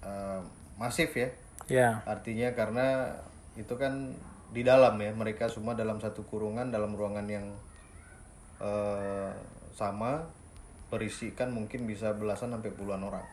eh, 0.00 0.40
masif 0.80 1.12
ya. 1.12 1.28
Ya. 1.68 1.90
Artinya 2.08 2.56
karena 2.56 3.14
itu 3.54 3.76
kan 3.76 4.16
di 4.52 4.64
dalam 4.64 4.96
ya, 4.98 5.12
mereka 5.12 5.46
semua 5.48 5.76
dalam 5.76 6.00
satu 6.00 6.24
kurungan 6.26 6.72
dalam 6.72 6.96
ruangan 6.96 7.28
yang 7.28 7.46
eh, 8.62 9.30
sama 9.74 10.22
berisikan 10.88 11.50
mungkin 11.50 11.88
bisa 11.88 12.14
belasan 12.14 12.52
sampai 12.54 12.70
puluhan 12.70 13.02
orang. 13.02 13.24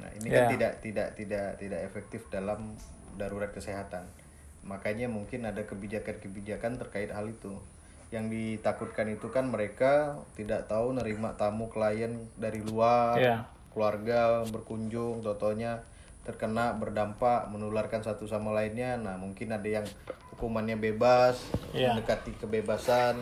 Nah, 0.00 0.10
ini 0.18 0.26
kan 0.30 0.46
Ya. 0.46 0.50
tidak 0.54 0.72
tidak 0.82 1.08
tidak 1.14 1.46
tidak 1.58 1.80
efektif 1.84 2.26
dalam 2.30 2.74
darurat 3.14 3.50
kesehatan. 3.50 4.06
Makanya 4.64 5.06
mungkin 5.12 5.44
ada 5.44 5.62
kebijakan-kebijakan 5.62 6.80
terkait 6.80 7.12
hal 7.12 7.28
itu. 7.28 7.52
Yang 8.10 8.24
ditakutkan 8.30 9.10
itu 9.10 9.28
kan 9.28 9.50
mereka 9.50 10.18
tidak 10.38 10.70
tahu 10.70 10.94
nerima 10.94 11.34
tamu 11.34 11.66
klien 11.68 12.30
dari 12.38 12.62
luar, 12.62 13.18
Ya. 13.18 13.36
keluarga 13.74 14.46
berkunjung, 14.48 15.20
totonya 15.20 15.82
terkena 16.24 16.72
berdampak 16.72 17.46
menularkan 17.46 18.00
satu 18.00 18.24
sama 18.24 18.50
lainnya. 18.50 18.96
Nah, 18.96 19.14
mungkin 19.14 19.48
ada 19.48 19.68
yang 19.70 19.86
hukumannya 20.32 20.76
bebas, 20.76 21.38
Iya. 21.70 21.92
mendekati 21.92 22.32
kebebasan, 22.34 23.20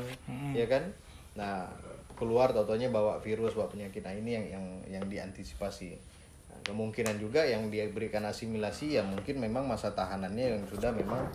ya 0.55 0.65
kan? 0.65 0.87
Nah, 1.35 1.67
keluar 2.15 2.51
totonya 2.51 2.87
bawa 2.89 3.19
virus, 3.19 3.53
bawa 3.53 3.67
penyakit. 3.67 4.01
Nah, 4.01 4.13
ini 4.13 4.31
yang 4.33 4.47
yang 4.49 4.65
yang 4.89 5.05
diantisipasi. 5.05 5.99
Nah, 6.49 6.59
kemungkinan 6.63 7.19
juga 7.19 7.43
yang 7.43 7.67
diberikan 7.67 8.23
asimilasi 8.23 8.95
ya 8.95 9.03
mungkin 9.03 9.37
memang 9.37 9.67
masa 9.67 9.91
tahanannya 9.91 10.45
yang 10.53 10.63
sudah 10.67 10.93
memang 10.93 11.27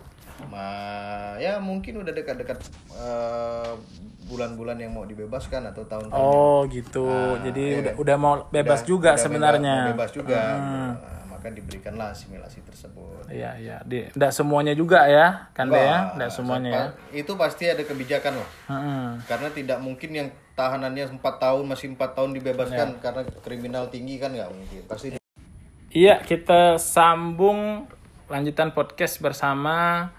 ma- 0.46 1.34
ya 1.36 1.58
mungkin 1.58 1.98
udah 1.98 2.14
dekat-dekat 2.14 2.58
eh, 2.94 3.74
bulan-bulan 4.24 4.76
yang 4.76 4.92
mau 4.92 5.02
dibebaskan 5.02 5.66
atau 5.66 5.82
tahun-tahun 5.82 6.14
Oh 6.14 6.62
gitu. 6.68 7.04
Nah, 7.04 7.42
Jadi 7.42 7.64
iya 7.66 7.78
udah 7.80 7.92
kan? 7.92 8.00
udah 8.00 8.16
mau 8.16 8.34
bebas 8.46 8.80
Udah- 8.80 8.86
juga 8.86 9.10
udah 9.10 9.20
sebenarnya. 9.20 9.76
Bebas, 9.90 10.10
juga. 10.12 10.40
Nah, 10.54 10.92
maka 11.38 11.54
diberikanlah 11.54 12.10
asimilasi 12.10 12.66
tersebut. 12.66 13.30
Iya 13.30 13.54
iya. 13.62 13.78
Tidak 13.86 14.34
semuanya 14.34 14.74
juga 14.74 15.06
ya, 15.06 15.46
kan 15.54 15.70
deh 15.70 15.78
ya, 15.78 16.10
tidak 16.18 16.30
semuanya. 16.34 16.70
ya. 16.74 16.84
Itu 17.22 17.38
pasti 17.38 17.70
ada 17.70 17.86
kebijakan 17.86 18.42
lah. 18.42 18.50
Mm-mm. 18.74 19.22
Karena 19.30 19.48
tidak 19.54 19.78
mungkin 19.78 20.10
yang 20.10 20.28
tahanannya 20.58 21.14
4 21.14 21.22
tahun 21.22 21.62
masih 21.70 21.94
empat 21.94 22.18
tahun 22.18 22.34
dibebaskan 22.34 22.88
Ya. 22.90 22.98
karena 22.98 23.22
kriminal 23.46 23.86
tinggi 23.86 24.18
kan 24.18 24.34
nggak 24.34 24.50
mungkin. 24.50 24.82
Pasti 24.90 25.14
Iya 25.94 26.18
kita 26.26 26.76
sambung 26.82 27.86
lanjutan 28.26 28.74
podcast 28.74 29.22
bersama 29.22 30.10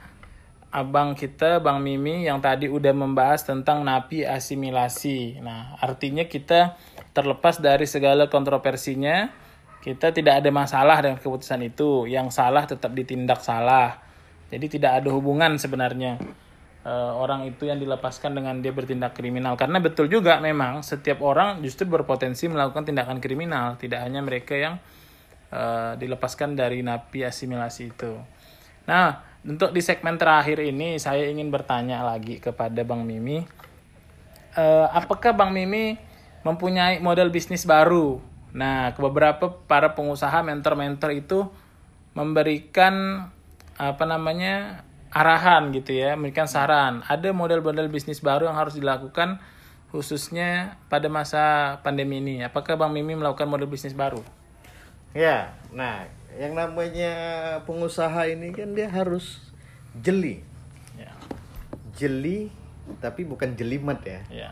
abang 0.72 1.14
kita 1.20 1.60
Bang 1.60 1.84
Mimi 1.84 2.26
yang 2.26 2.40
tadi 2.42 2.72
udah 2.72 2.96
membahas 2.96 3.44
tentang 3.44 3.84
napi 3.84 4.24
asimilasi. 4.24 5.44
Nah 5.44 5.76
artinya 5.84 6.26
kita 6.26 6.80
terlepas 7.14 7.60
dari 7.60 7.86
segala 7.86 8.32
kontroversinya, 8.32 9.30
kita 9.80 10.12
tidak 10.12 10.44
ada 10.44 10.50
masalah 10.52 11.00
dengan 11.00 11.18
keputusan 11.20 11.64
itu. 11.64 12.06
Yang 12.08 12.36
salah 12.36 12.68
tetap 12.68 12.92
ditindak 12.92 13.40
salah. 13.40 14.00
Jadi 14.50 14.80
tidak 14.80 15.04
ada 15.04 15.10
hubungan 15.14 15.56
sebenarnya. 15.56 16.20
eh, 16.80 17.12
orang 17.12 17.44
itu 17.44 17.68
yang 17.68 17.76
dilepaskan 17.76 18.40
dengan 18.40 18.64
dia 18.64 18.72
bertindak 18.72 19.12
kriminal 19.12 19.60
karena 19.60 19.84
betul 19.84 20.08
juga 20.08 20.40
memang 20.40 20.80
setiap 20.80 21.20
orang 21.20 21.60
justru 21.60 21.84
berpotensi 21.84 22.48
melakukan 22.48 22.88
tindakan 22.88 23.20
kriminal 23.20 23.76
tidak 23.76 24.00
hanya 24.08 24.24
mereka 24.24 24.56
yang 24.56 24.80
eh, 25.52 25.94
dilepaskan 26.00 26.56
dari 26.56 26.80
napi 26.80 27.28
asimilasi 27.28 27.84
itu. 27.92 28.16
Nah, 28.88 29.22
untuk 29.44 29.76
di 29.76 29.84
segmen 29.84 30.16
terakhir 30.16 30.64
ini 30.64 30.98
saya 30.98 31.28
ingin 31.28 31.52
bertanya 31.52 32.02
lagi 32.02 32.40
kepada 32.40 32.82
Bang 32.88 33.04
Mimi, 33.04 33.44
eh, 34.56 34.88
apakah 34.90 35.36
Bang 35.36 35.52
Mimi 35.52 36.00
mempunyai 36.48 37.04
model 37.04 37.28
bisnis 37.30 37.68
baru? 37.68 38.29
Nah, 38.54 38.98
ke 38.98 39.00
beberapa 39.02 39.62
para 39.70 39.94
pengusaha 39.94 40.42
mentor-mentor 40.42 41.14
itu 41.14 41.50
memberikan 42.18 43.28
apa 43.80 44.04
namanya 44.04 44.84
arahan 45.14 45.70
gitu 45.74 45.94
ya, 45.94 46.18
memberikan 46.18 46.50
saran. 46.50 47.06
Ada 47.06 47.34
model-model 47.34 47.90
bisnis 47.90 48.22
baru 48.22 48.50
yang 48.50 48.58
harus 48.58 48.78
dilakukan 48.78 49.42
khususnya 49.90 50.78
pada 50.90 51.10
masa 51.10 51.78
pandemi 51.82 52.22
ini. 52.22 52.46
Apakah 52.46 52.78
Bang 52.78 52.94
Mimi 52.94 53.18
melakukan 53.18 53.50
model 53.50 53.70
bisnis 53.70 53.98
baru? 53.98 54.22
Ya, 55.18 55.58
nah 55.74 56.06
yang 56.38 56.54
namanya 56.54 57.14
pengusaha 57.66 58.30
ini 58.30 58.54
kan 58.54 58.78
dia 58.78 58.86
harus 58.86 59.42
jeli. 59.98 60.46
Ya. 60.94 61.10
Jeli 61.98 62.54
tapi 63.02 63.26
bukan 63.26 63.58
jelimet 63.58 64.06
ya. 64.06 64.22
Ya. 64.30 64.50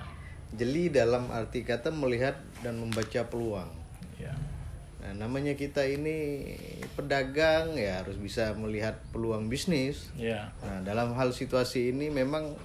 Jeli 0.57 0.89
dalam 0.89 1.29
arti 1.29 1.61
kata 1.61 1.93
melihat 1.93 2.41
dan 2.65 2.81
membaca 2.81 3.21
peluang. 3.29 3.69
Nah, 5.07 5.23
namanya 5.23 5.55
kita 5.55 5.87
ini 5.87 6.43
pedagang 6.99 7.79
ya 7.79 8.03
harus 8.03 8.19
bisa 8.19 8.51
melihat 8.59 8.99
peluang 9.15 9.47
bisnis. 9.47 10.11
Ya. 10.19 10.51
Nah, 10.59 10.83
dalam 10.83 11.15
hal 11.15 11.31
situasi 11.31 11.95
ini 11.95 12.11
memang 12.11 12.59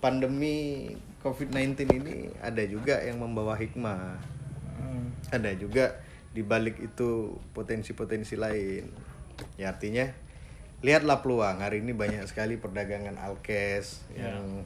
pandemi 0.00 0.88
COVID-19 1.20 2.00
ini 2.00 2.32
ada 2.40 2.64
juga 2.64 3.04
yang 3.04 3.20
membawa 3.20 3.60
hikmah. 3.60 4.16
Hmm. 4.80 5.12
Ada 5.28 5.52
juga 5.52 6.00
di 6.32 6.40
balik 6.40 6.80
itu 6.80 7.36
potensi-potensi 7.52 8.40
lain. 8.40 8.88
Ya 9.60 9.76
artinya 9.76 10.08
lihatlah 10.80 11.20
peluang. 11.20 11.60
Hari 11.60 11.84
ini 11.84 11.92
banyak 11.92 12.24
sekali 12.24 12.56
perdagangan 12.56 13.20
alkes 13.20 14.00
yang 14.16 14.64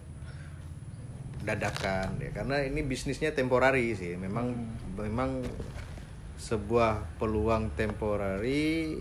dadakan 1.45 2.17
ya 2.23 2.31
karena 2.33 2.63
ini 2.63 2.87
bisnisnya 2.87 3.35
temporari 3.35 3.99
sih. 3.99 4.15
Memang 4.15 4.55
memang 4.95 5.43
sebuah 6.35 7.19
peluang 7.23 7.71
temporari 7.79 8.99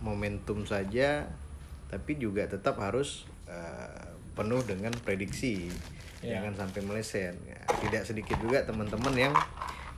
momentum 0.00 0.64
saja 0.64 1.28
tapi 1.90 2.16
juga 2.16 2.46
tetap 2.46 2.78
harus 2.78 3.26
eh, 3.50 4.08
penuh 4.38 4.62
dengan 4.62 4.94
prediksi. 5.02 5.68
Ya. 6.20 6.36
jangan 6.36 6.68
sampai 6.68 6.84
meleset. 6.84 7.32
Ya, 7.48 7.60
tidak 7.80 8.04
sedikit 8.04 8.36
juga 8.44 8.60
teman-teman 8.68 9.16
yang 9.16 9.34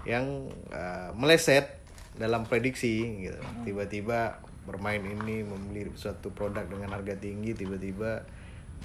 yang 0.09 0.27
eh, 0.73 1.11
meleset 1.19 1.83
dalam 2.17 2.49
prediksi 2.49 3.29
gitu. 3.29 3.41
Tiba-tiba 3.67 4.41
bermain 4.63 5.03
ini 5.03 5.43
membeli 5.43 5.91
suatu 5.99 6.31
produk 6.31 6.63
dengan 6.71 6.95
harga 6.95 7.19
tinggi 7.19 7.53
tiba-tiba 7.53 8.23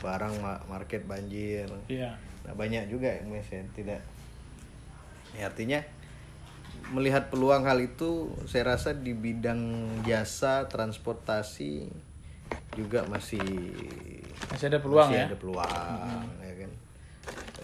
barang 0.02 0.34
ma- 0.42 0.62
market 0.68 1.06
banjir. 1.06 1.70
Iya. 1.90 2.18
Nah, 2.46 2.54
banyak 2.54 2.90
juga 2.92 3.14
yang 3.14 3.32
meleset 3.32 3.66
tidak. 3.74 4.02
Ya, 5.38 5.48
artinya 5.48 5.84
melihat 6.94 7.28
peluang 7.28 7.68
hal 7.68 7.80
itu 7.84 8.32
saya 8.48 8.76
rasa 8.76 8.96
di 8.96 9.12
bidang 9.12 9.60
jasa 10.08 10.72
transportasi 10.72 11.92
juga 12.80 13.04
masih 13.10 13.44
Masih 14.54 14.70
ada 14.72 14.80
peluang 14.80 15.10
masih 15.10 15.20
ya. 15.20 15.28
ada 15.28 15.38
peluang 15.40 16.26
ya 16.40 16.54
kan? 16.64 16.72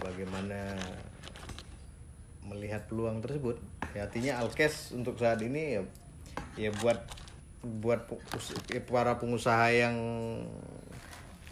Bagaimana 0.03 0.59
melihat 2.43 2.83
peluang 2.91 3.23
tersebut? 3.23 3.55
Ya, 3.95 4.09
artinya 4.09 4.43
alkes 4.43 4.91
untuk 4.91 5.15
saat 5.15 5.39
ini 5.39 5.79
ya 5.79 5.81
ya 6.57 6.69
buat 6.81 6.99
buat 7.63 8.09
ya, 8.73 8.81
para 8.83 9.15
pengusaha 9.21 9.71
yang 9.71 9.95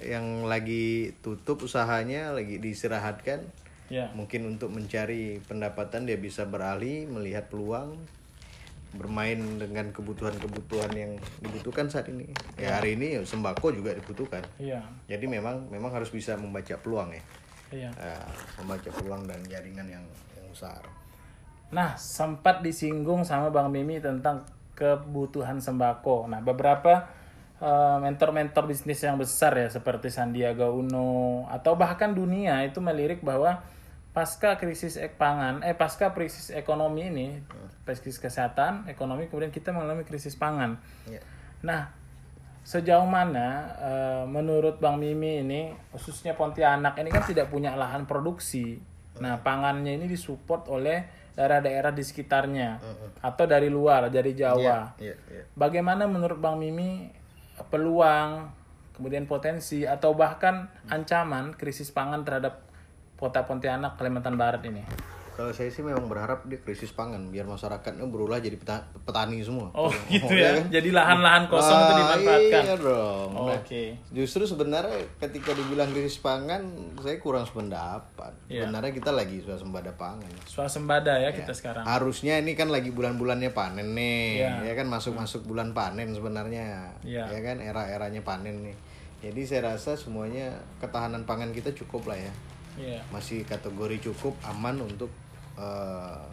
yang 0.02 0.50
lagi 0.50 1.14
tutup 1.22 1.62
usahanya 1.64 2.34
lagi 2.34 2.58
diistirahatkan 2.58 3.46
Ya. 3.92 4.08
mungkin 4.16 4.48
untuk 4.48 4.72
mencari 4.72 5.44
pendapatan 5.44 6.08
dia 6.08 6.16
bisa 6.16 6.48
beralih 6.48 7.12
melihat 7.12 7.52
peluang 7.52 8.00
bermain 8.96 9.40
dengan 9.60 9.92
kebutuhan-kebutuhan 9.92 10.92
yang 10.96 11.12
dibutuhkan 11.44 11.92
saat 11.92 12.08
ini 12.08 12.28
ya 12.56 12.80
hari 12.80 12.96
ini 12.96 13.20
ya, 13.20 13.22
sembako 13.24 13.76
juga 13.76 13.92
dibutuhkan 13.92 14.44
Iya. 14.56 14.80
jadi 15.12 15.28
memang 15.28 15.68
memang 15.68 15.92
harus 15.92 16.08
bisa 16.08 16.40
membaca 16.40 16.76
peluang 16.80 17.12
ya 17.12 17.24
Iya. 17.72 17.90
Eh, 17.96 18.28
membaca 18.60 18.88
peluang 18.92 19.28
dan 19.28 19.40
jaringan 19.48 19.88
yang 19.88 20.04
yang 20.36 20.48
besar 20.48 20.84
Nah, 21.72 21.96
sempat 21.96 22.60
disinggung 22.60 23.24
sama 23.24 23.48
Bang 23.48 23.72
Mimi 23.72 24.04
tentang 24.04 24.44
kebutuhan 24.76 25.64
sembako. 25.64 26.28
Nah, 26.28 26.44
beberapa 26.44 27.08
eh, 27.64 27.98
mentor-mentor 28.04 28.68
bisnis 28.68 29.00
yang 29.00 29.16
besar 29.16 29.56
ya 29.56 29.72
seperti 29.72 30.12
Sandiaga 30.12 30.68
Uno 30.68 31.48
atau 31.48 31.80
bahkan 31.80 32.12
dunia 32.12 32.60
itu 32.68 32.84
melirik 32.84 33.24
bahwa 33.24 33.64
pasca 34.12 34.60
krisis 34.60 35.00
ek 35.00 35.16
pangan, 35.16 35.64
eh 35.64 35.72
pasca 35.72 36.12
krisis 36.12 36.52
ekonomi 36.52 37.08
ini, 37.08 37.28
krisis 37.88 38.20
kesehatan, 38.20 38.92
ekonomi 38.92 39.32
kemudian 39.32 39.56
kita 39.56 39.72
mengalami 39.72 40.04
krisis 40.04 40.36
pangan. 40.36 40.80
ya 41.08 41.24
Nah, 41.62 41.94
sejauh 42.66 43.08
mana 43.08 43.72
eh, 43.78 44.24
menurut 44.28 44.82
Bang 44.82 44.98
Mimi 44.98 45.42
ini 45.42 45.74
khususnya 45.94 46.34
Pontianak 46.34 46.98
ini 46.98 47.10
kan 47.10 47.24
tidak 47.26 47.50
punya 47.50 47.74
lahan 47.78 48.06
produksi. 48.10 48.82
Nah, 49.22 49.40
pangannya 49.46 50.02
ini 50.02 50.10
disupport 50.10 50.66
oleh 50.74 51.06
daerah-daerah 51.38 51.96
di 51.96 52.04
sekitarnya 52.04 52.82
atau 53.24 53.46
dari 53.48 53.72
luar, 53.72 54.12
dari 54.12 54.36
Jawa. 54.36 54.98
ya 55.00 55.16
ya 55.30 55.46
Bagaimana 55.56 56.10
menurut 56.10 56.42
Bang 56.42 56.58
Mimi 56.60 57.08
peluang, 57.70 58.50
kemudian 58.98 59.30
potensi 59.30 59.86
atau 59.86 60.18
bahkan 60.18 60.68
ancaman 60.90 61.54
krisis 61.54 61.94
pangan 61.94 62.26
terhadap 62.26 62.71
kota 63.22 63.46
Pontianak, 63.46 63.96
Kalimantan 63.96 64.34
Barat 64.36 64.66
ini? 64.66 64.82
kalau 65.32 65.48
saya 65.50 65.72
sih 65.72 65.82
memang 65.82 66.06
berharap 66.06 66.44
di 66.46 66.54
krisis 66.56 66.92
pangan 66.92 67.32
biar 67.32 67.48
masyarakatnya 67.48 68.04
berulah 68.06 68.38
jadi 68.38 68.54
peta- 68.54 68.84
petani 69.00 69.40
semua 69.40 69.72
Oh, 69.72 69.88
gitu 70.06 70.28
ya 70.30 70.44
ya. 70.44 70.60
kan? 70.60 70.66
Jadi 70.70 70.90
lahan-lahan 70.92 71.44
kosong 71.48 71.80
itu 71.80 71.88
Ah, 71.88 71.98
dimanfaatkan. 71.98 72.62
iya 72.62 72.76
dong 72.78 73.30
Nah, 73.32 73.56
Oke. 73.56 73.84
justru 74.12 74.44
sebenarnya 74.44 74.92
ketika 75.18 75.56
dibilang 75.56 75.90
krisis 75.90 76.20
pangan 76.20 76.62
saya 76.96 77.18
kurang 77.18 77.48
sependapat 77.48 78.30
Iya. 78.46 78.68
sebenarnya 78.68 78.92
kita 78.92 79.12
lagi 79.12 79.40
swasembada 79.40 79.90
pangan 79.96 80.30
Swasembada 80.44 81.16
ya 81.18 81.32
kita 81.32 81.56
sekarang. 81.56 81.88
harusnya 81.88 82.38
ini 82.38 82.52
kan 82.52 82.68
lagi 82.68 82.92
bulan-bulannya 82.92 83.50
panen 83.50 83.96
nih 83.96 84.46
Iya. 84.46 84.52
ya 84.64 84.74
kan 84.76 84.86
masuk-masuk 84.86 85.48
bulan 85.48 85.72
panen 85.72 86.12
sebenarnya 86.12 86.92
Iya. 87.02 87.24
ya 87.26 87.40
kan 87.42 87.58
era-eranya 87.58 88.22
panen 88.22 88.62
nih 88.64 88.76
jadi 89.22 89.42
saya 89.42 89.62
rasa 89.72 89.96
semuanya 89.96 90.54
ketahanan 90.78 91.24
pangan 91.24 91.50
kita 91.50 91.72
cukup 91.74 92.06
lah 92.06 92.20
ya 92.20 92.34
Iya. 92.80 93.04
masih 93.12 93.44
kategori 93.44 94.12
cukup 94.12 94.36
aman 94.48 94.80
untuk 94.80 95.12
eh, 95.60 96.24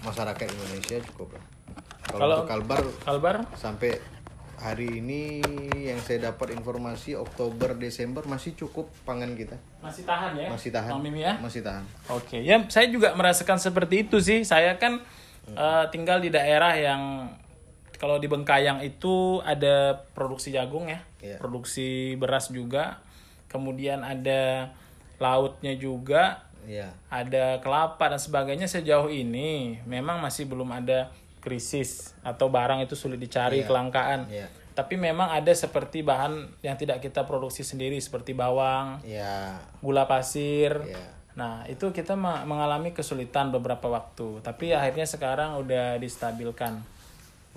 masyarakat 0.00 0.46
Indonesia 0.48 0.96
cukup 1.12 1.36
lah 1.36 1.44
kalau 2.08 2.42
Kalbar 2.48 2.80
Kalbar 3.04 3.36
sampai 3.54 4.00
hari 4.60 5.00
ini 5.00 5.40
yang 5.72 5.96
saya 6.04 6.32
dapat 6.32 6.52
informasi 6.52 7.16
Oktober 7.16 7.76
Desember 7.76 8.24
masih 8.28 8.52
cukup 8.52 8.92
pangan 9.04 9.32
kita 9.32 9.56
masih 9.80 10.04
tahan 10.04 10.36
ya? 10.36 10.48
masih 10.52 10.70
tahan 10.72 10.90
Bang 10.92 11.04
Mimi 11.04 11.24
ya? 11.24 11.34
masih 11.40 11.64
tahan 11.64 11.84
Oke, 12.12 12.40
ya 12.44 12.60
saya 12.68 12.88
juga 12.92 13.16
merasakan 13.16 13.56
seperti 13.56 14.04
itu 14.08 14.20
sih. 14.20 14.44
Saya 14.44 14.76
kan 14.76 15.00
eh, 15.48 15.84
tinggal 15.88 16.20
di 16.20 16.28
daerah 16.28 16.76
yang 16.76 17.32
kalau 17.96 18.16
di 18.20 18.28
Bengkayang 18.28 18.80
itu 18.80 19.40
ada 19.44 20.04
produksi 20.16 20.52
jagung 20.52 20.88
ya, 20.88 21.00
Iya. 21.20 21.36
produksi 21.36 22.16
beras 22.16 22.48
juga, 22.48 23.00
kemudian 23.48 24.00
ada 24.00 24.72
lautnya 25.20 25.76
juga, 25.76 26.48
ya 26.64 26.90
ada 27.12 27.60
kelapa 27.60 28.08
dan 28.08 28.18
sebagainya. 28.18 28.66
Sejauh 28.66 29.12
ini 29.12 29.78
memang 29.84 30.18
masih 30.18 30.48
belum 30.48 30.72
ada 30.72 31.12
krisis 31.44 32.16
atau 32.24 32.48
barang 32.48 32.82
itu 32.84 32.96
sulit 32.96 33.20
dicari 33.20 33.62
kelangkaan. 33.68 34.26
ya 34.32 34.48
Tapi 34.70 34.96
memang 34.96 35.28
ada 35.28 35.52
seperti 35.52 36.00
bahan 36.00 36.56
yang 36.64 36.74
tidak 36.80 37.04
kita 37.04 37.28
produksi 37.28 37.60
sendiri 37.60 38.00
seperti 38.00 38.32
bawang, 38.32 39.04
ya 39.04 39.60
gula 39.84 40.08
pasir. 40.08 40.72
ya 40.88 41.20
Nah, 41.40 41.62
itu 41.70 41.94
kita 41.94 42.18
mengalami 42.18 42.90
kesulitan 42.90 43.54
beberapa 43.54 43.86
waktu, 43.86 44.42
tapi 44.42 44.74
akhirnya 44.74 45.06
sekarang 45.06 45.56
udah 45.62 45.96
distabilkan. 45.96 46.82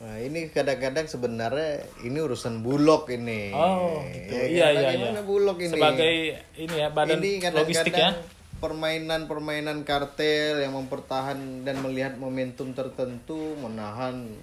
Nah 0.02 0.18
ini 0.18 0.50
kadang-kadang 0.50 1.06
sebenarnya 1.06 1.86
ini 2.02 2.18
urusan 2.18 2.66
bulog 2.66 3.06
ini. 3.14 3.54
Oh, 3.54 4.02
gitu. 4.10 4.34
Ya, 4.34 4.44
iya, 4.50 4.66
kan? 4.66 4.74
iya, 4.74 4.88
Bagaimana 4.90 5.22
iya. 5.22 5.24
bulog 5.24 5.58
ini? 5.62 5.74
Sebagai 5.78 6.14
ini 6.58 6.76
ya 6.76 6.88
badan 6.90 7.18
ini 7.22 7.30
logistik 7.54 7.94
ya. 7.94 8.12
permainan-permainan 8.58 9.86
kartel 9.86 10.64
yang 10.64 10.74
mempertahan 10.74 11.68
dan 11.68 11.84
melihat 11.84 12.18
momentum 12.18 12.74
tertentu 12.74 13.60
menahan 13.60 14.34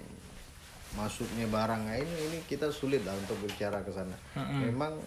masuknya 0.95 1.47
barang 1.47 1.87
Nah, 1.87 1.95
ini 1.95 2.15
ini 2.31 2.37
kita 2.47 2.67
sulit 2.71 3.03
lah 3.07 3.15
untuk 3.15 3.39
bicara 3.43 3.79
ke 3.83 3.91
sana. 3.91 4.15
Memang 4.35 4.99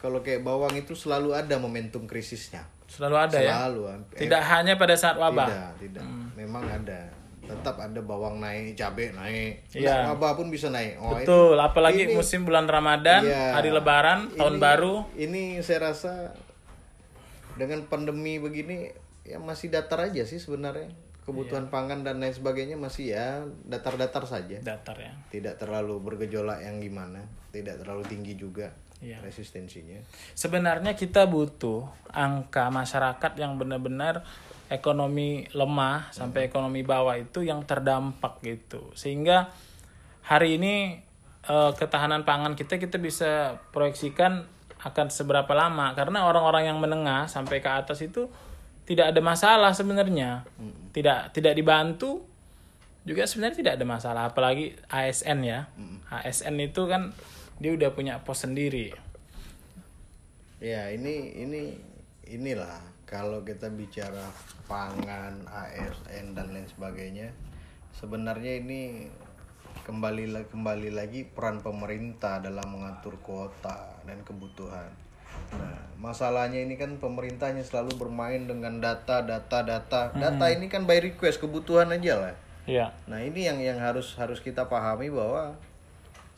kalau 0.00 0.24
kayak 0.24 0.40
bawang 0.40 0.72
itu 0.76 0.96
selalu 0.96 1.36
ada 1.36 1.60
momentum 1.60 2.08
krisisnya. 2.08 2.64
Selalu 2.88 3.16
ada 3.16 3.38
ya. 3.38 3.52
Selalu. 3.68 3.80
Eh, 4.16 4.26
Tidak 4.26 4.42
hanya 4.42 4.74
pada 4.80 4.96
saat 4.96 5.20
wabah. 5.20 5.46
Tidak, 5.46 5.70
tidak. 5.78 6.04
Memang 6.34 6.64
ada. 6.64 7.19
Tetap 7.50 7.76
ada 7.82 8.00
bawang 8.00 8.38
naik, 8.38 8.78
cabai 8.78 9.10
naik. 9.10 9.66
Iya. 9.74 10.06
Nah, 10.06 10.14
wabah 10.14 10.38
pun 10.38 10.46
bisa 10.48 10.70
naik. 10.70 10.94
Oh, 11.02 11.10
ini- 11.18 11.26
Betul, 11.26 11.56
apalagi 11.58 12.02
ini- 12.06 12.14
musim 12.14 12.46
bulan 12.46 12.70
Ramadan, 12.70 13.26
Iya. 13.26 13.58
hari 13.58 13.74
lebaran, 13.74 14.30
tahun 14.38 14.56
Ini- 14.56 14.62
baru. 14.62 14.94
Ini 15.18 15.42
saya 15.60 15.90
rasa 15.90 16.30
dengan 17.58 17.84
pandemi 17.90 18.38
begini 18.40 18.88
ya 19.26 19.36
masih 19.36 19.68
datar 19.68 20.00
aja 20.06 20.22
sih 20.24 20.38
sebenarnya. 20.38 20.88
Kebutuhan 21.20 21.68
Iya. 21.68 21.72
pangan 21.74 22.00
dan 22.02 22.18
lain 22.18 22.32
sebagainya 22.32 22.80
masih 22.80 23.12
ya 23.14 23.44
datar-datar 23.68 24.24
saja. 24.24 24.56
Datar 24.58 24.96
ya. 24.96 25.12
Tidak 25.28 25.60
terlalu 25.60 26.00
bergejolak 26.00 26.64
yang 26.64 26.80
gimana, 26.80 27.20
tidak 27.52 27.78
terlalu 27.84 28.02
tinggi 28.08 28.34
juga 28.34 28.72
Iya. 28.98 29.20
resistensinya. 29.20 30.00
Sebenarnya 30.32 30.96
kita 30.96 31.28
butuh 31.28 31.86
angka 32.10 32.72
masyarakat 32.72 33.32
yang 33.36 33.60
benar-benar 33.60 34.24
ekonomi 34.70 35.50
lemah 35.50 36.14
sampai 36.14 36.46
ekonomi 36.46 36.86
bawah 36.86 37.18
itu 37.18 37.42
yang 37.42 37.66
terdampak 37.66 38.38
gitu. 38.46 38.94
Sehingga 38.94 39.50
hari 40.22 40.56
ini 40.56 41.02
eh, 41.44 41.72
ketahanan 41.74 42.22
pangan 42.22 42.54
kita 42.54 42.78
kita 42.78 43.02
bisa 43.02 43.58
proyeksikan 43.74 44.46
akan 44.80 45.12
seberapa 45.12 45.52
lama 45.52 45.92
karena 45.92 46.24
orang-orang 46.24 46.72
yang 46.72 46.78
menengah 46.80 47.28
sampai 47.28 47.60
ke 47.60 47.68
atas 47.68 48.00
itu 48.00 48.30
tidak 48.88 49.12
ada 49.12 49.20
masalah 49.20 49.74
sebenarnya. 49.74 50.46
Tidak 50.94 51.34
tidak 51.34 51.52
dibantu 51.58 52.24
juga 53.04 53.24
sebenarnya 53.26 53.56
tidak 53.58 53.74
ada 53.80 53.86
masalah 53.86 54.22
apalagi 54.30 54.78
ASN 54.86 55.38
ya. 55.44 55.68
ASN 56.08 56.54
itu 56.62 56.86
kan 56.86 57.10
dia 57.60 57.74
udah 57.74 57.90
punya 57.92 58.22
pos 58.22 58.46
sendiri. 58.46 58.94
Ya 60.62 60.88
ini 60.92 61.34
ini 61.40 61.62
inilah 62.28 62.80
kalau 63.10 63.42
kita 63.42 63.66
bicara 63.74 64.22
pangan, 64.70 65.42
ASN 65.50 66.38
dan 66.38 66.54
lain 66.54 66.70
sebagainya, 66.70 67.34
sebenarnya 67.90 68.62
ini 68.62 69.10
kembali 69.82 70.46
kembali 70.46 70.94
lagi 70.94 71.26
peran 71.26 71.58
pemerintah 71.58 72.38
dalam 72.38 72.70
mengatur 72.70 73.18
kuota 73.18 73.98
dan 74.06 74.22
kebutuhan. 74.22 74.94
Nah, 75.50 75.90
masalahnya 75.98 76.62
ini 76.62 76.78
kan 76.78 77.02
pemerintahnya 77.02 77.66
selalu 77.66 77.98
bermain 77.98 78.46
dengan 78.46 78.78
data, 78.78 79.26
data, 79.26 79.66
data. 79.66 80.14
Data 80.14 80.46
ini 80.46 80.70
kan 80.70 80.86
by 80.86 81.02
request 81.02 81.42
kebutuhan 81.42 81.90
aja 81.90 82.14
lah. 82.14 82.34
Iya. 82.70 82.94
Nah 83.10 83.18
ini 83.26 83.50
yang 83.50 83.58
yang 83.58 83.82
harus 83.82 84.14
harus 84.14 84.38
kita 84.38 84.70
pahami 84.70 85.10
bahwa 85.10 85.58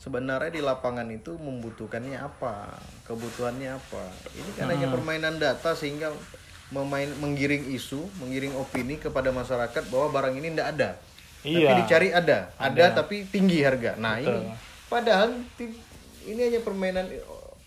sebenarnya 0.01 0.49
di 0.49 0.61
lapangan 0.65 1.05
itu 1.13 1.37
membutuhkannya 1.37 2.17
apa, 2.17 2.73
kebutuhannya 3.05 3.77
apa. 3.77 4.03
Ini 4.33 4.49
kan 4.57 4.73
hanya 4.73 4.89
permainan 4.89 5.37
data 5.37 5.77
sehingga 5.77 6.09
memain 6.73 7.05
menggiring 7.21 7.69
isu, 7.69 8.01
menggiring 8.17 8.57
opini 8.57 8.97
kepada 8.97 9.29
masyarakat 9.29 9.83
bahwa 9.93 10.09
barang 10.09 10.33
ini 10.33 10.49
tidak 10.51 10.67
ada. 10.73 10.89
Tapi 11.43 11.59
Iya. 11.59 11.75
dicari 11.75 12.09
ada, 12.09 12.49
ada, 12.55 12.85
tapi 12.95 13.27
tinggi 13.29 13.61
harga. 13.61 13.93
Nah 13.99 14.17
ini 14.17 14.49
padahal 14.89 15.43
ini 16.23 16.39
hanya 16.39 16.63
permainan 16.63 17.05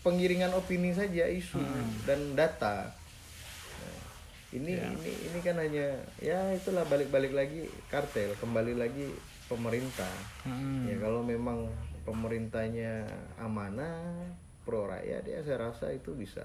penggiringan 0.01 0.51
opini 0.53 0.91
saja 0.91 1.29
isu 1.29 1.61
dan 2.03 2.33
data. 2.33 2.89
Nah, 2.89 4.01
ini 4.49 4.71
ini 4.75 5.11
ini 5.29 5.39
kan 5.45 5.61
hanya 5.61 5.93
ya 6.17 6.51
itulah 6.57 6.83
balik-balik 6.89 7.37
lagi 7.37 7.69
kartel 7.87 8.33
kembali 8.41 8.73
lagi 8.75 9.13
pemerintah 9.47 10.11
Mm-mm. 10.43 10.91
ya 10.91 10.95
kalau 10.99 11.23
memang 11.23 11.71
pemerintahnya 12.03 13.07
amanah 13.39 14.27
pro 14.67 14.87
rakyat 14.87 15.23
ya 15.23 15.39
saya 15.43 15.71
rasa 15.71 15.91
itu 15.95 16.11
bisa 16.15 16.43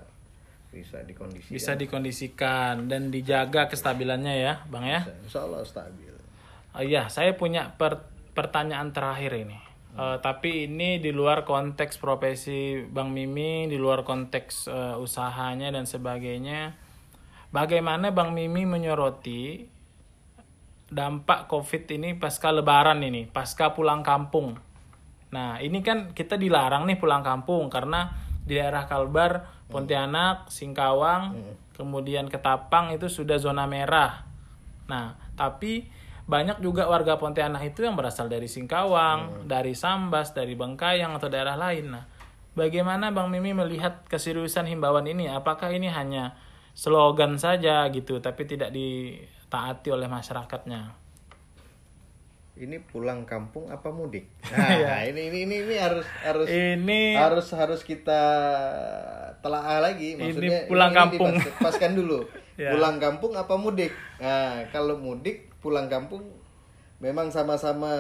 bisa 0.72 1.04
dikondisikan 1.04 1.52
Bisa 1.52 1.72
dikondisikan 1.76 2.74
dan 2.88 3.12
dijaga 3.12 3.68
kestabilannya 3.68 4.35
ya, 4.40 4.54
Bang 4.72 4.88
ya. 4.88 5.04
insya 5.20 5.44
Allah 5.44 5.61
stabil 5.62 6.11
Oh 6.72 6.80
iya, 6.80 7.12
saya 7.12 7.37
punya 7.37 7.76
per- 7.76 8.08
pertanyaan 8.32 8.96
terakhir 8.96 9.37
ini. 9.37 9.61
Eh, 9.92 10.16
tapi 10.24 10.72
ini 10.72 10.96
di 11.04 11.12
luar 11.12 11.44
konteks 11.44 12.00
profesi 12.00 12.80
Bang 12.80 13.12
Mimi, 13.12 13.68
di 13.68 13.76
luar 13.76 14.08
konteks 14.08 14.72
eh, 14.72 14.96
usahanya 14.96 15.68
dan 15.68 15.85
sebagainya. 15.85 16.72
Bagaimana 17.52 18.08
Bang 18.16 18.32
Mimi 18.32 18.64
menyoroti 18.64 19.68
dampak 20.88 21.44
COVID 21.52 21.85
ini 21.92 22.16
pasca 22.16 22.48
Lebaran 22.48 23.04
ini, 23.04 23.28
pasca 23.28 23.76
pulang 23.76 24.00
kampung? 24.00 24.56
Nah, 25.37 25.61
ini 25.61 25.85
kan 25.85 26.16
kita 26.16 26.40
dilarang 26.40 26.88
nih 26.88 26.96
pulang 26.96 27.20
kampung 27.20 27.68
karena 27.68 28.16
di 28.48 28.56
daerah 28.56 28.88
Kalbar, 28.88 29.62
Pontianak, 29.72 30.52
Singkawang, 30.52 31.40
kemudian 31.72 32.28
Ketapang 32.28 32.92
itu 32.92 33.08
sudah 33.08 33.40
zona 33.40 33.64
merah. 33.64 34.28
Nah, 34.87 35.16
tapi 35.32 35.88
banyak 36.28 36.61
juga 36.61 36.87
warga 36.87 37.16
Pontianak 37.16 37.64
itu 37.72 37.82
yang 37.82 37.96
berasal 37.96 38.28
dari 38.28 38.46
Singkawang, 38.46 39.48
dari 39.48 39.72
Sambas, 39.72 40.37
dari 40.37 40.52
Bengkayang 40.52 41.16
atau 41.16 41.32
daerah 41.32 41.56
lain. 41.56 41.96
Nah, 41.96 42.04
bagaimana 42.52 43.11
Bang 43.11 43.32
Mimi 43.32 43.56
melihat 43.56 44.04
keseriusan 44.06 44.68
himbauan 44.68 45.08
ini? 45.08 45.32
Apakah 45.32 45.72
ini 45.72 45.88
hanya 45.88 46.37
slogan 46.76 47.40
saja 47.40 47.88
gitu, 47.88 48.20
tapi 48.20 48.44
tidak 48.44 48.70
ditaati 48.70 49.88
oleh 49.88 50.06
masyarakatnya? 50.06 51.02
ini 52.52 52.76
pulang 52.85 53.24
kampung 53.24 53.72
apa 53.72 53.88
mudik 53.88 54.28
nah 54.52 55.00
ini, 55.08 55.32
ini 55.32 55.38
ini 55.48 55.56
ini 55.64 55.76
harus 55.80 56.04
harus 56.20 56.46
Ini 56.46 57.16
harus 57.16 57.48
harus 57.56 57.80
kita 57.80 58.22
telaah 59.42 59.78
lagi 59.81 60.14
maksudnya 60.14 60.64
pulang 60.64 60.92
kampung. 60.92 61.35
dipas- 61.35 61.46
dipaskan 61.52 61.92
dulu 61.92 62.20
Ya. 62.55 62.68
pulang 62.70 62.96
kampung 62.96 63.33
apa 63.33 63.57
mudik 63.57 63.90
nah 64.16 64.61
kalau 64.68 64.94
mudik 64.94 65.48
pulang 65.59 65.88
kampung 65.88 66.20
memang 66.98 67.26
sama-sama 67.26 67.90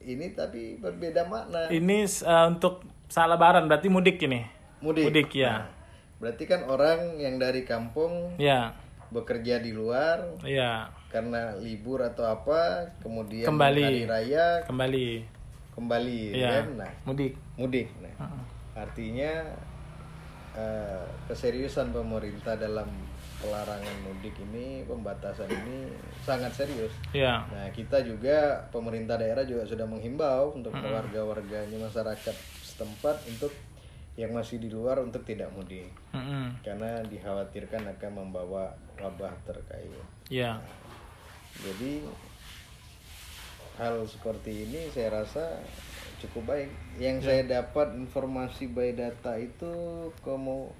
ini 0.00 0.32
tapi 0.32 0.76
berbeda 0.76 1.22
makna 1.24 1.68
ini 1.68 2.02
eh, 2.02 2.46
untuk 2.46 2.80
saat 3.06 3.28
Lebaran 3.28 3.64
berarti 3.64 3.86
mudik 3.86 4.16
ini. 4.20 4.40
mudik 4.78 5.04
Mudik 5.06 5.30
ya. 5.32 5.52
Nah, 5.54 5.64
berarti 6.18 6.44
kan 6.44 6.64
orang 6.64 7.16
yang 7.16 7.36
dari 7.36 7.62
kampung 7.62 8.34
Ya, 8.36 8.72
bekerja 9.08 9.58
di 9.58 9.70
luar 9.70 10.20
ya, 10.42 10.88
karena 11.06 11.52
libur 11.56 12.00
atau 12.00 12.24
apa 12.24 12.84
kemudian 12.98 13.44
Kembali. 13.44 13.82
hari 13.82 14.02
raya 14.04 14.64
kembali. 14.64 15.08
kembali 15.72 16.20
Ya, 16.32 16.50
kan 16.58 16.66
nah 16.78 16.92
mudik. 17.04 17.36
mudik. 17.54 17.86
Nah, 17.98 18.32
artinya 18.74 19.44
eh, 20.58 21.06
keseriusan 21.30 21.94
pemerintah 21.94 22.58
dalam 22.58 22.90
pelarangan 23.38 23.94
mudik 24.02 24.34
ini, 24.42 24.82
pembatasan 24.82 25.46
ini 25.46 25.86
sangat 26.26 26.50
serius. 26.50 26.90
Ya, 27.14 27.46
Nah, 27.54 27.70
kita 27.70 28.02
juga 28.02 28.66
pemerintah 28.74 29.14
daerah 29.14 29.46
juga 29.46 29.62
sudah 29.62 29.86
menghimbau 29.86 30.58
untuk 30.58 30.74
warga-warganya 30.74 31.78
masyarakat 31.78 32.34
setempat 32.66 33.22
untuk 33.30 33.54
yang 34.18 34.34
masih 34.34 34.58
di 34.58 34.66
luar 34.66 34.98
untuk 34.98 35.22
tidak 35.22 35.46
mudik 35.54 35.86
Mm-mm. 36.10 36.50
karena 36.66 36.98
dikhawatirkan 37.06 37.86
akan 37.94 38.10
membawa 38.18 38.74
wabah 38.98 39.30
terkait. 39.46 39.94
ya, 40.26 40.58
Jadi 41.54 42.02
hal 43.78 44.02
seperti 44.10 44.66
ini 44.66 44.90
saya 44.90 45.22
rasa 45.22 45.62
cukup 46.20 46.54
baik. 46.54 46.70
Yang 46.98 47.16
saya 47.26 47.42
dapat 47.46 47.94
informasi 47.94 48.70
by 48.70 48.94
data 48.94 49.38
itu 49.38 49.72
kamu 50.26 50.70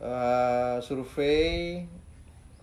eh, 0.00 0.76
survei 0.80 1.84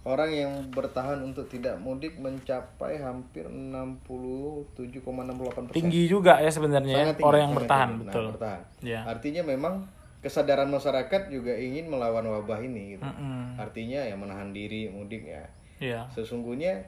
orang 0.02 0.32
yang 0.34 0.52
bertahan 0.74 1.22
untuk 1.22 1.46
tidak 1.46 1.78
mudik 1.78 2.18
mencapai 2.18 2.98
hampir 2.98 3.46
67,68 3.46 4.74
persen. 4.74 5.78
tinggi 5.78 6.10
juga 6.10 6.42
ya 6.42 6.50
sebenarnya 6.50 6.98
ya, 6.98 7.06
tinggi, 7.14 7.22
orang 7.22 7.42
yang 7.46 7.54
bertahan, 7.54 7.90
tinggi. 7.90 8.02
Nah, 8.02 8.10
betul. 8.10 8.26
bertahan. 8.34 8.62
Ya. 8.82 9.02
Artinya 9.06 9.44
memang 9.46 9.86
kesadaran 10.26 10.70
masyarakat 10.74 11.30
juga 11.30 11.54
ingin 11.54 11.86
melawan 11.86 12.26
wabah 12.26 12.66
ini. 12.66 12.98
Gitu. 12.98 13.06
Mm-mm. 13.06 13.62
Artinya 13.62 14.02
ya 14.02 14.18
menahan 14.18 14.50
diri 14.50 14.90
mudik 14.90 15.30
ya 15.30 15.46
Ya, 15.82 16.06
sesungguhnya 16.14 16.86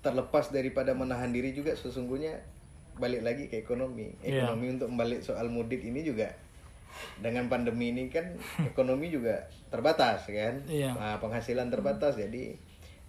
terlepas 0.00 0.48
daripada 0.48 0.96
menahan 0.96 1.28
diri 1.36 1.52
juga 1.52 1.76
sesungguhnya 1.76 2.40
balik 2.96 3.22
lagi 3.22 3.46
ke 3.46 3.60
ekonomi 3.60 4.12
Iya. 4.20 4.44
ekonomi 4.48 4.66
untuk 4.74 4.88
balik 4.94 5.20
soal 5.20 5.48
mudik 5.48 5.80
ini 5.80 6.00
juga 6.00 6.32
dengan 7.20 7.46
pandemi 7.46 7.92
ini 7.92 8.08
kan 8.08 8.24
ekonomi 8.72 9.12
juga 9.12 9.44
terbatas 9.68 10.24
kan 10.24 10.64
Iya. 10.64 10.96
nah, 10.96 11.16
penghasilan 11.20 11.68
terbatas 11.68 12.16
jadi 12.16 12.56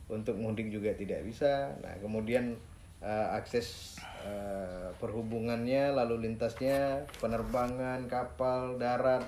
untuk 0.08 0.36
mudik 0.36 0.68
juga 0.68 0.92
tidak 0.92 1.24
bisa 1.24 1.72
nah 1.80 1.96
kemudian 2.00 2.56
eh, 3.00 3.28
akses 3.32 4.00
eh, 4.24 4.90
perhubungannya 5.00 5.96
lalu 5.96 6.28
lintasnya 6.28 7.04
penerbangan 7.20 8.08
kapal 8.08 8.76
darat 8.76 9.24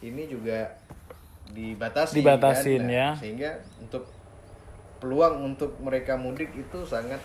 ini 0.00 0.24
juga 0.26 0.64
dibatasi 1.50 2.22
Dibatasin, 2.22 2.80
kan? 2.80 2.88
Nah, 2.88 2.94
ya. 2.94 3.08
sehingga 3.18 3.50
untuk 3.82 4.06
peluang 5.02 5.42
untuk 5.44 5.74
mereka 5.82 6.14
mudik 6.14 6.52
itu 6.54 6.78
sangat 6.86 7.18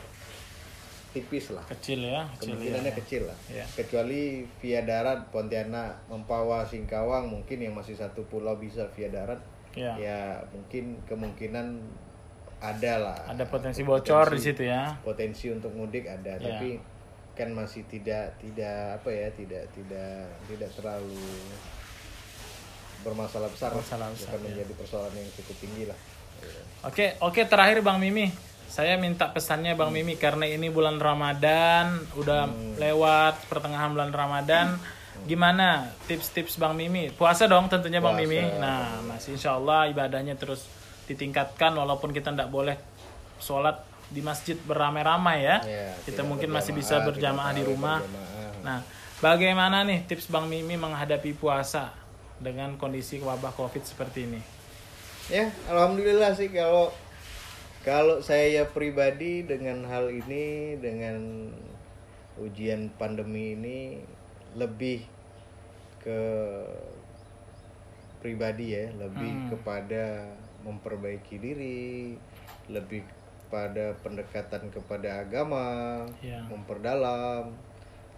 tipis 1.16 1.56
lah 1.56 1.64
Kecil 1.66 2.04
ya, 2.04 2.28
kecil 2.36 2.60
ya. 2.60 2.76
kemungkinannya 2.76 2.94
kecil 2.94 3.22
lah 3.24 3.38
Iya. 3.48 3.66
kecuali 3.74 4.22
via 4.60 4.84
darat 4.84 5.32
Pontianak 5.32 6.04
Mempawah 6.06 6.68
Singkawang 6.68 7.32
mungkin 7.32 7.58
yang 7.58 7.72
masih 7.72 7.96
satu 7.96 8.28
pulau 8.28 8.60
bisa 8.60 8.84
via 8.92 9.08
darat 9.08 9.40
Ya. 9.72 9.92
ya 9.96 10.20
mungkin 10.52 11.00
kemungkinan 11.04 11.68
ada 12.60 12.94
lah 12.96 13.20
Ada 13.28 13.44
potensi 13.46 13.84
bocor 13.84 14.32
di 14.32 14.40
situ 14.40 14.64
ya. 14.64 14.96
potensi 15.00 15.48
untuk 15.48 15.72
mudik 15.72 16.04
ada 16.04 16.36
Ya. 16.36 16.44
tapi 16.52 16.80
kan 17.36 17.52
masih 17.52 17.84
tidak 17.86 18.36
tidak 18.40 18.96
apa 18.96 19.10
ya 19.12 19.28
tidak 19.32 19.68
tidak 19.72 20.24
tidak 20.48 20.70
terlalu 20.72 21.20
bermasalah 23.04 23.52
besar 23.52 23.70
besar, 23.76 24.00
bukan 24.02 24.40
menjadi 24.42 24.74
persoalan 24.74 25.14
yang 25.14 25.30
cukup 25.36 25.56
tinggi 25.60 25.86
lah 25.86 26.00
Oke, 26.84 27.18
oke 27.18 27.42
terakhir 27.48 27.82
Bang 27.82 27.98
Mimi. 27.98 28.30
Saya 28.68 29.00
minta 29.00 29.32
pesannya 29.32 29.78
Bang 29.80 29.96
Mimi 29.96 30.20
karena 30.20 30.50
ini 30.50 30.68
bulan 30.68 31.00
Ramadan, 31.00 32.04
udah 32.20 32.50
lewat 32.76 33.48
pertengahan 33.48 33.96
bulan 33.96 34.12
Ramadan. 34.12 34.76
Gimana 35.24 35.96
tips-tips 36.12 36.60
Bang 36.60 36.76
Mimi? 36.76 37.08
Puasa 37.10 37.48
dong 37.48 37.72
tentunya 37.72 38.04
Bang 38.04 38.20
Puasa. 38.20 38.28
Mimi. 38.28 38.42
Nah, 38.60 39.00
masih 39.08 39.40
insya 39.40 39.56
Allah 39.56 39.88
ibadahnya 39.88 40.36
terus 40.36 40.68
ditingkatkan 41.08 41.72
walaupun 41.72 42.12
kita 42.12 42.36
tidak 42.36 42.52
boleh 42.52 42.76
sholat 43.40 43.80
di 44.12 44.22
masjid 44.22 44.60
beramai-ramai 44.60 45.38
ya. 45.42 45.58
Ya, 45.64 45.88
kita 46.04 46.22
mungkin 46.28 46.52
masih 46.52 46.76
bisa 46.76 47.00
berjamaah 47.02 47.56
di 47.56 47.64
rumah. 47.64 48.04
berjamaah. 48.04 48.62
Nah, 48.66 48.80
bagaimana 49.24 49.88
nih 49.88 50.04
tips 50.06 50.28
Bang 50.28 50.52
Mimi 50.52 50.76
menghadapi 50.76 51.32
puasa 51.38 51.96
dengan 52.38 52.76
kondisi 52.76 53.24
wabah 53.24 53.56
Covid 53.56 53.88
seperti 53.88 54.28
ini? 54.28 54.42
Ya, 55.32 55.50
alhamdulillah 55.72 56.38
sih 56.38 56.54
kalau 56.54 56.94
kalau 57.86 58.18
saya 58.18 58.66
pribadi 58.74 59.46
dengan 59.46 59.86
hal 59.86 60.10
ini 60.10 60.74
dengan 60.82 61.48
ujian 62.42 62.90
pandemi 62.98 63.54
ini 63.54 63.80
lebih 64.58 65.06
ke 66.02 66.22
pribadi 68.26 68.74
ya, 68.74 68.90
lebih 68.98 69.54
kepada 69.54 70.26
memperbaiki 70.66 71.38
diri, 71.38 72.18
lebih 72.74 73.06
pada 73.54 73.94
pendekatan 74.02 74.74
kepada 74.74 75.22
agama, 75.22 76.02
Ya. 76.26 76.42
memperdalam. 76.50 77.54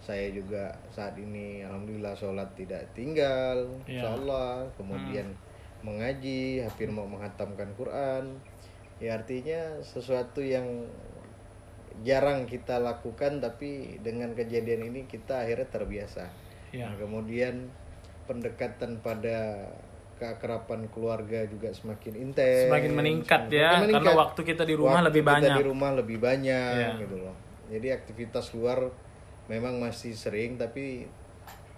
Saya 0.00 0.32
juga 0.32 0.72
saat 0.88 1.12
ini 1.20 1.60
alhamdulillah 1.60 2.16
sholat 2.16 2.48
tidak 2.56 2.88
tinggal, 2.96 3.68
Ya. 3.84 4.00
insya 4.00 4.08
Allah. 4.16 4.64
Kemudian 4.80 5.28
mengaji, 5.84 6.64
hampir 6.64 6.88
mau 6.88 7.04
menghatamkan 7.04 7.68
Quran. 7.76 8.32
Ya 8.98 9.14
artinya 9.14 9.78
sesuatu 9.80 10.42
yang 10.42 10.86
jarang 12.00 12.46
kita 12.46 12.78
lakukan, 12.78 13.38
tapi 13.38 13.98
dengan 13.98 14.30
kejadian 14.32 14.86
ini 14.86 15.06
kita 15.06 15.42
akhirnya 15.42 15.66
terbiasa. 15.66 16.24
Ya. 16.70 16.86
Nah, 16.86 16.94
kemudian 16.94 17.70
pendekatan 18.26 19.00
pada 19.00 19.66
keakraban 20.18 20.90
keluarga 20.90 21.46
juga 21.46 21.70
semakin 21.70 22.14
intens, 22.18 22.66
Semakin 22.66 22.92
meningkat 22.92 23.40
semakin 23.46 23.54
ya, 23.54 23.70
meningkat. 23.78 23.94
karena 24.02 24.12
waktu 24.18 24.40
kita 24.44 24.62
di 24.62 24.74
rumah 24.74 24.98
Waktu 24.98 25.08
lebih 25.10 25.22
kita 25.22 25.30
banyak. 25.32 25.56
di 25.56 25.64
rumah 25.64 25.90
lebih 25.94 26.18
banyak 26.18 26.74
Iya. 26.74 26.90
gitu 26.98 27.16
loh. 27.18 27.34
Jadi 27.70 27.86
aktivitas 27.88 28.46
luar 28.52 28.78
memang 29.46 29.78
masih 29.78 30.12
sering 30.12 30.58
tapi 30.58 31.06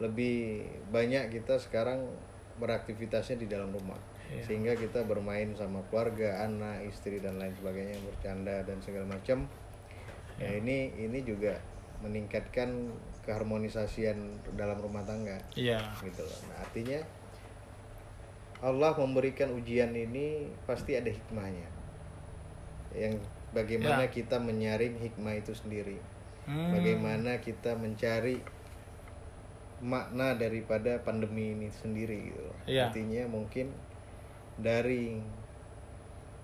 lebih 0.00 0.64
banyak 0.88 1.28
kita 1.30 1.60
sekarang 1.60 2.00
beraktivitasnya 2.56 3.36
di 3.36 3.46
dalam 3.46 3.68
rumah. 3.70 4.00
Iya. 4.30 4.42
Sehingga 4.46 4.72
kita 4.78 5.02
bermain 5.04 5.50
sama 5.58 5.82
keluarga, 5.90 6.46
anak, 6.46 6.86
istri 6.86 7.18
dan 7.18 7.36
lain 7.36 7.50
sebagainya, 7.58 7.98
bercanda 7.98 8.62
dan 8.62 8.78
segala 8.78 9.10
macam. 9.10 9.50
Ya 10.38 10.46
Iya. 10.46 10.62
ini 10.62 10.78
ini 10.96 11.18
juga 11.20 11.58
meningkatkan 12.00 12.94
keharmonisasian 13.26 14.16
dalam 14.56 14.78
rumah 14.80 15.04
tangga 15.04 15.36
Iya. 15.52 15.82
gitu 16.00 16.22
loh. 16.24 16.40
Nah, 16.48 16.64
artinya 16.64 17.00
Allah 18.60 18.92
memberikan 18.96 19.52
ujian 19.52 19.92
ini 19.92 20.48
pasti 20.64 20.96
ada 20.96 21.08
hikmahnya. 21.08 21.68
Yang 22.92 23.20
bagaimana 23.50 24.04
Ya. 24.06 24.12
kita 24.12 24.36
menyaring 24.38 25.00
hikmah 25.00 25.34
itu 25.36 25.52
sendiri. 25.52 25.96
Hmm. 26.44 26.72
Bagaimana 26.72 27.40
kita 27.40 27.76
mencari 27.76 28.40
makna 29.80 30.36
daripada 30.36 31.00
pandemi 31.00 31.56
ini 31.56 31.68
sendiri 31.72 32.32
gitu 32.32 32.40
loh. 32.44 32.56
Iya. 32.68 32.88
Artinya 32.92 33.24
mungkin 33.28 33.72
dari 34.60 35.18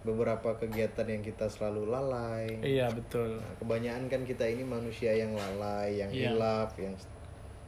beberapa 0.07 0.55
kegiatan 0.55 1.03
yang 1.11 1.23
kita 1.27 1.51
selalu 1.51 1.91
lalai. 1.91 2.47
Iya 2.63 2.87
betul. 2.95 3.43
Nah, 3.43 3.53
kebanyakan 3.59 4.07
kan 4.07 4.23
kita 4.23 4.47
ini 4.47 4.63
manusia 4.63 5.11
yang 5.11 5.35
lalai, 5.35 5.99
yang 5.99 6.11
Iya. 6.15 6.31
hilaf, 6.31 6.79
yang 6.79 6.95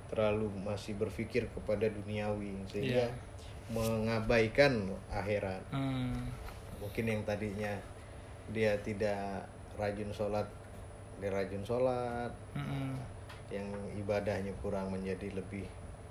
terlalu 0.08 0.46
masih 0.62 0.94
berpikir 0.94 1.50
kepada 1.50 1.90
duniawi 1.90 2.62
sehingga 2.70 3.10
Iya. 3.10 3.74
mengabaikan 3.74 4.86
akhirat. 5.10 5.60
Hmm. 5.74 6.30
Mungkin 6.78 7.04
yang 7.10 7.22
tadinya 7.26 7.74
dia 8.54 8.72
tidak 8.80 9.44
rajin 9.76 10.08
sholat, 10.14 10.46
dia 11.20 11.28
rajin 11.28 11.60
sholat, 11.60 12.32
Mm-mm. 12.56 12.96
yang 13.52 13.68
ibadahnya 13.98 14.54
kurang 14.62 14.94
menjadi 14.94 15.28
lebih 15.34 15.66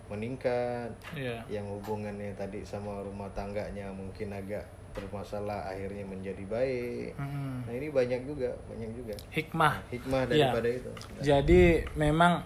meningkat, 0.08 0.90
Iya. 1.14 1.44
yang 1.50 1.66
hubungannya 1.68 2.32
tadi 2.34 2.64
sama 2.64 3.00
rumah 3.02 3.28
tangganya 3.32 3.92
mungkin 3.92 4.32
agak 4.32 4.64
bermasalah 4.92 5.70
akhirnya 5.70 6.02
menjadi 6.04 6.42
baik. 6.44 7.14
Mm-mm. 7.16 7.70
Nah 7.70 7.74
ini 7.74 7.88
banyak 7.88 8.22
juga, 8.26 8.50
banyak 8.66 8.90
juga 8.94 9.14
Hikmah. 9.30 9.74
hikmah 9.90 10.22
Iya. 10.26 10.50
daripada 10.50 10.68
itu. 10.68 10.92
Jadi 11.22 11.62
memang 11.94 12.42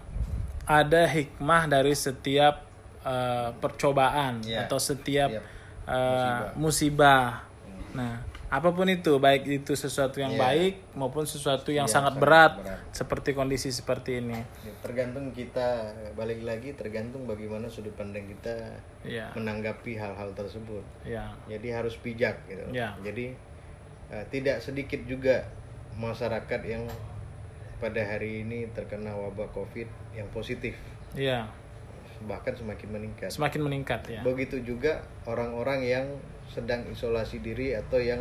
ada 0.64 1.02
hikmah 1.06 1.62
dari 1.68 1.94
setiap 1.94 2.68
eh, 3.02 3.50
percobaan 3.58 4.46
Iya. 4.46 4.70
atau 4.70 4.78
setiap 4.78 5.32
Setiap 5.34 5.50
eh, 5.90 6.44
musibah. 6.54 7.42
Nah, 7.98 8.22
apa 8.52 8.76
pun 8.76 8.84
itu, 8.86 9.16
baik 9.16 9.48
itu 9.48 9.80
sesuatu 9.80 10.20
yang 10.20 10.36
Iya. 10.36 10.44
baik 10.44 10.74
maupun 11.00 11.24
sesuatu 11.24 11.72
yang 11.72 11.88
Iya, 11.88 11.96
sangat 11.96 12.20
sangat 12.20 12.24
berat, 12.28 12.54
berat. 12.60 12.80
seperti 12.92 13.30
kondisi 13.32 13.72
seperti 13.72 14.20
ini. 14.20 14.36
Ya, 14.36 14.76
tergantung 14.84 15.32
kita 15.32 15.88
balik 16.14 16.44
lagi 16.44 16.76
tergantung 16.76 17.24
bagaimana 17.24 17.72
sudut 17.72 17.96
pandang 17.96 18.28
kita 18.28 18.76
Iya. 19.08 19.32
menanggapi 19.40 19.96
hal-hal 19.96 20.36
tersebut. 20.36 20.84
Ya. 21.08 21.32
Jadi 21.48 21.68
harus 21.72 21.96
bijak 21.96 22.44
gitu. 22.46 22.68
Ya. 22.76 22.92
Jadi 23.00 23.32
eh, 24.12 24.26
tidak 24.28 24.60
sedikit 24.60 25.00
juga 25.08 25.48
masyarakat 25.96 26.60
yang 26.68 26.84
pada 27.80 28.04
hari 28.04 28.44
ini 28.44 28.68
terkena 28.76 29.16
wabah 29.16 29.48
Covid 29.56 29.88
yang 30.12 30.28
positif 30.36 30.76
Iya. 31.16 31.48
bahkan 32.28 32.52
semakin 32.52 32.92
meningkat. 32.92 33.32
Semakin 33.32 33.64
meningkat 33.64 34.04
ya. 34.12 34.20
Begitu 34.22 34.60
juga 34.62 35.00
orang-orang 35.24 35.82
yang 35.82 36.06
sedang 36.46 36.84
isolasi 36.92 37.40
diri 37.40 37.72
atau 37.72 37.96
yang 37.98 38.20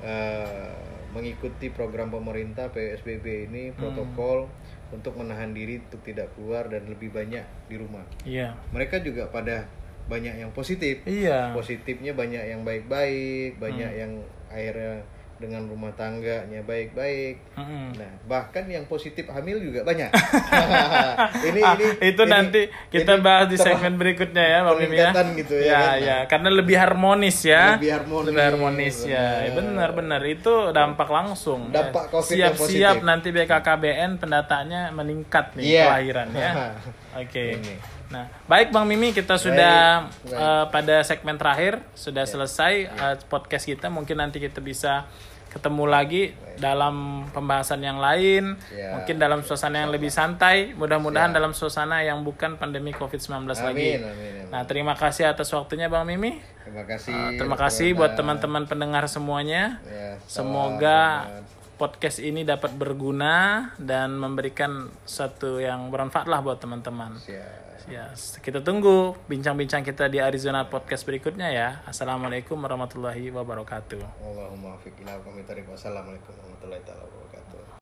eh, 0.00 0.72
mengikuti 1.10 1.72
program 1.72 2.12
pemerintah 2.12 2.68
PSBB 2.68 3.48
ini 3.48 3.72
Hmm. 3.72 3.76
protokol 3.78 4.48
untuk 4.92 5.16
menahan 5.16 5.50
diri 5.50 5.80
untuk 5.80 6.04
tidak 6.04 6.28
keluar 6.36 6.68
dan 6.68 6.84
lebih 6.86 7.10
banyak 7.10 7.42
di 7.66 7.76
rumah. 7.76 8.04
Iya. 8.22 8.52
Mereka 8.70 9.00
juga 9.00 9.26
pada 9.26 9.64
banyak 10.06 10.38
yang 10.38 10.52
positif. 10.52 11.02
Iya. 11.02 11.50
Positifnya 11.50 12.12
banyak 12.12 12.44
yang 12.46 12.62
baik-baik, 12.62 13.58
banyak 13.58 13.90
Hmm. 13.90 14.00
yang 14.00 14.12
akhirnya 14.46 15.02
dengan 15.36 15.64
rumah 15.64 15.92
tangganya 15.92 16.60
baik-baik. 16.62 17.36
Mm-mm. 17.52 17.92
Nah, 17.92 18.12
bahkan 18.24 18.64
yang 18.64 18.84
positif 18.84 19.24
hamil 19.26 19.58
juga 19.58 19.82
banyak. 19.82 20.08
ini 21.48 21.60
Ah, 21.60 21.74
ini 21.74 21.86
itu 22.02 22.22
ini- 22.22 22.30
nanti 22.30 22.60
kita 22.88 23.12
ini 23.12 23.22
bahas 23.22 23.46
di 23.46 23.56
segmen 23.56 23.94
berikutnya 23.94 24.40
ya, 24.40 24.58
Bang 24.62 24.78
Mimi 24.78 24.96
ya. 24.96 25.10
gitu 25.34 25.54
ya 25.54 25.66
Ya, 25.66 25.78
kan? 25.78 25.96
ya, 26.00 26.16
karena 26.26 26.48
lebih 26.50 26.76
harmonis 26.76 27.38
ya. 27.42 27.76
Lebih 27.76 27.92
harmonis, 27.92 28.26
Lebih 28.26 28.42
harmonis 28.42 28.96
ya. 29.04 29.26
Ya, 29.42 29.50
Benar, 29.52 29.88
benar. 29.92 30.20
Itu 30.22 30.70
dampak 30.70 31.08
langsung. 31.08 31.68
ya. 31.68 31.82
Dampak 31.82 32.04
COVID 32.08 32.32
yang 32.32 32.52
Siap-siap 32.52 32.96
nanti 33.02 33.28
BKKBN 33.30 34.10
pendataannya 34.16 34.82
meningkat 34.90 35.52
nih 35.54 35.64
Iya. 35.66 35.84
kelahiran 35.86 36.28
ya. 36.32 36.50
Oke. 37.22 37.44
Ini. 37.56 37.95
Nah, 38.06 38.30
baik 38.46 38.70
Bang 38.70 38.86
Mimi, 38.86 39.10
kita 39.10 39.34
sudah 39.34 40.06
Baik. 40.06 40.30
Ya. 40.30 40.38
eh, 40.38 40.64
pada 40.70 40.96
segmen 41.02 41.34
terakhir 41.34 41.82
sudah 41.92 42.22
selesai 42.22 42.72
eh, 42.86 43.16
podcast 43.26 43.66
kita. 43.66 43.90
Mungkin 43.90 44.14
nanti 44.16 44.38
kita 44.38 44.60
bisa 44.60 45.10
ketemu 45.46 45.88
lagi 45.88 46.22
dalam 46.56 47.24
pembahasan 47.32 47.80
yang 47.80 47.96
lain, 47.96 48.60
Ya. 48.68 48.92
mungkin 48.92 49.16
dalam 49.16 49.40
suasana 49.40 49.82
yang 49.82 49.90
lebih 49.90 50.12
santai. 50.12 50.76
Mudah-mudahan 50.76 51.32
dalam 51.32 51.50
suasana 51.50 52.04
yang 52.04 52.22
bukan 52.22 52.60
pandemi 52.60 52.92
COVID-19 52.92 53.32
lagi. 53.56 53.96
Amin, 53.96 54.04
amin, 54.04 54.32
amin. 54.44 54.52
Nah, 54.52 54.62
terima 54.68 54.92
kasih 54.92 55.26
atas 55.26 55.48
waktunya 55.50 55.88
Bang 55.88 56.04
Mimi. 56.04 56.38
Terima 56.62 56.84
kasih. 56.84 57.10
Eh, 57.10 57.30
terima 57.40 57.56
kasih 57.56 57.96
buat 57.96 58.14
teman-teman 58.14 58.68
pendengar 58.68 59.08
semuanya. 59.08 59.80
Ya, 59.82 60.20
Semoga 60.28 61.24
podcast 61.76 62.20
ini 62.20 62.44
dapat 62.44 62.72
berguna 62.72 63.68
dan 63.76 64.16
memberikan 64.16 64.88
sesuatu 65.04 65.56
yang 65.56 65.88
bermanfaat 65.88 66.24
lah 66.24 66.40
buat 66.40 66.56
teman-teman. 66.56 67.16
Ya, 67.86 68.10
kita 68.42 68.66
tunggu 68.66 69.14
bincang-bincang 69.30 69.86
kita 69.86 70.10
di 70.10 70.18
Arizona 70.18 70.66
Podcast 70.66 71.06
berikutnya 71.06 71.54
ya. 71.54 71.68
Assalamualaikum 71.86 72.58
warahmatullahi 72.58 73.30
wabarakatuh. 73.30 74.02
Allahumma 74.26 74.74
warahmatullahi 76.34 76.82
wabarakatuh. 76.82 77.15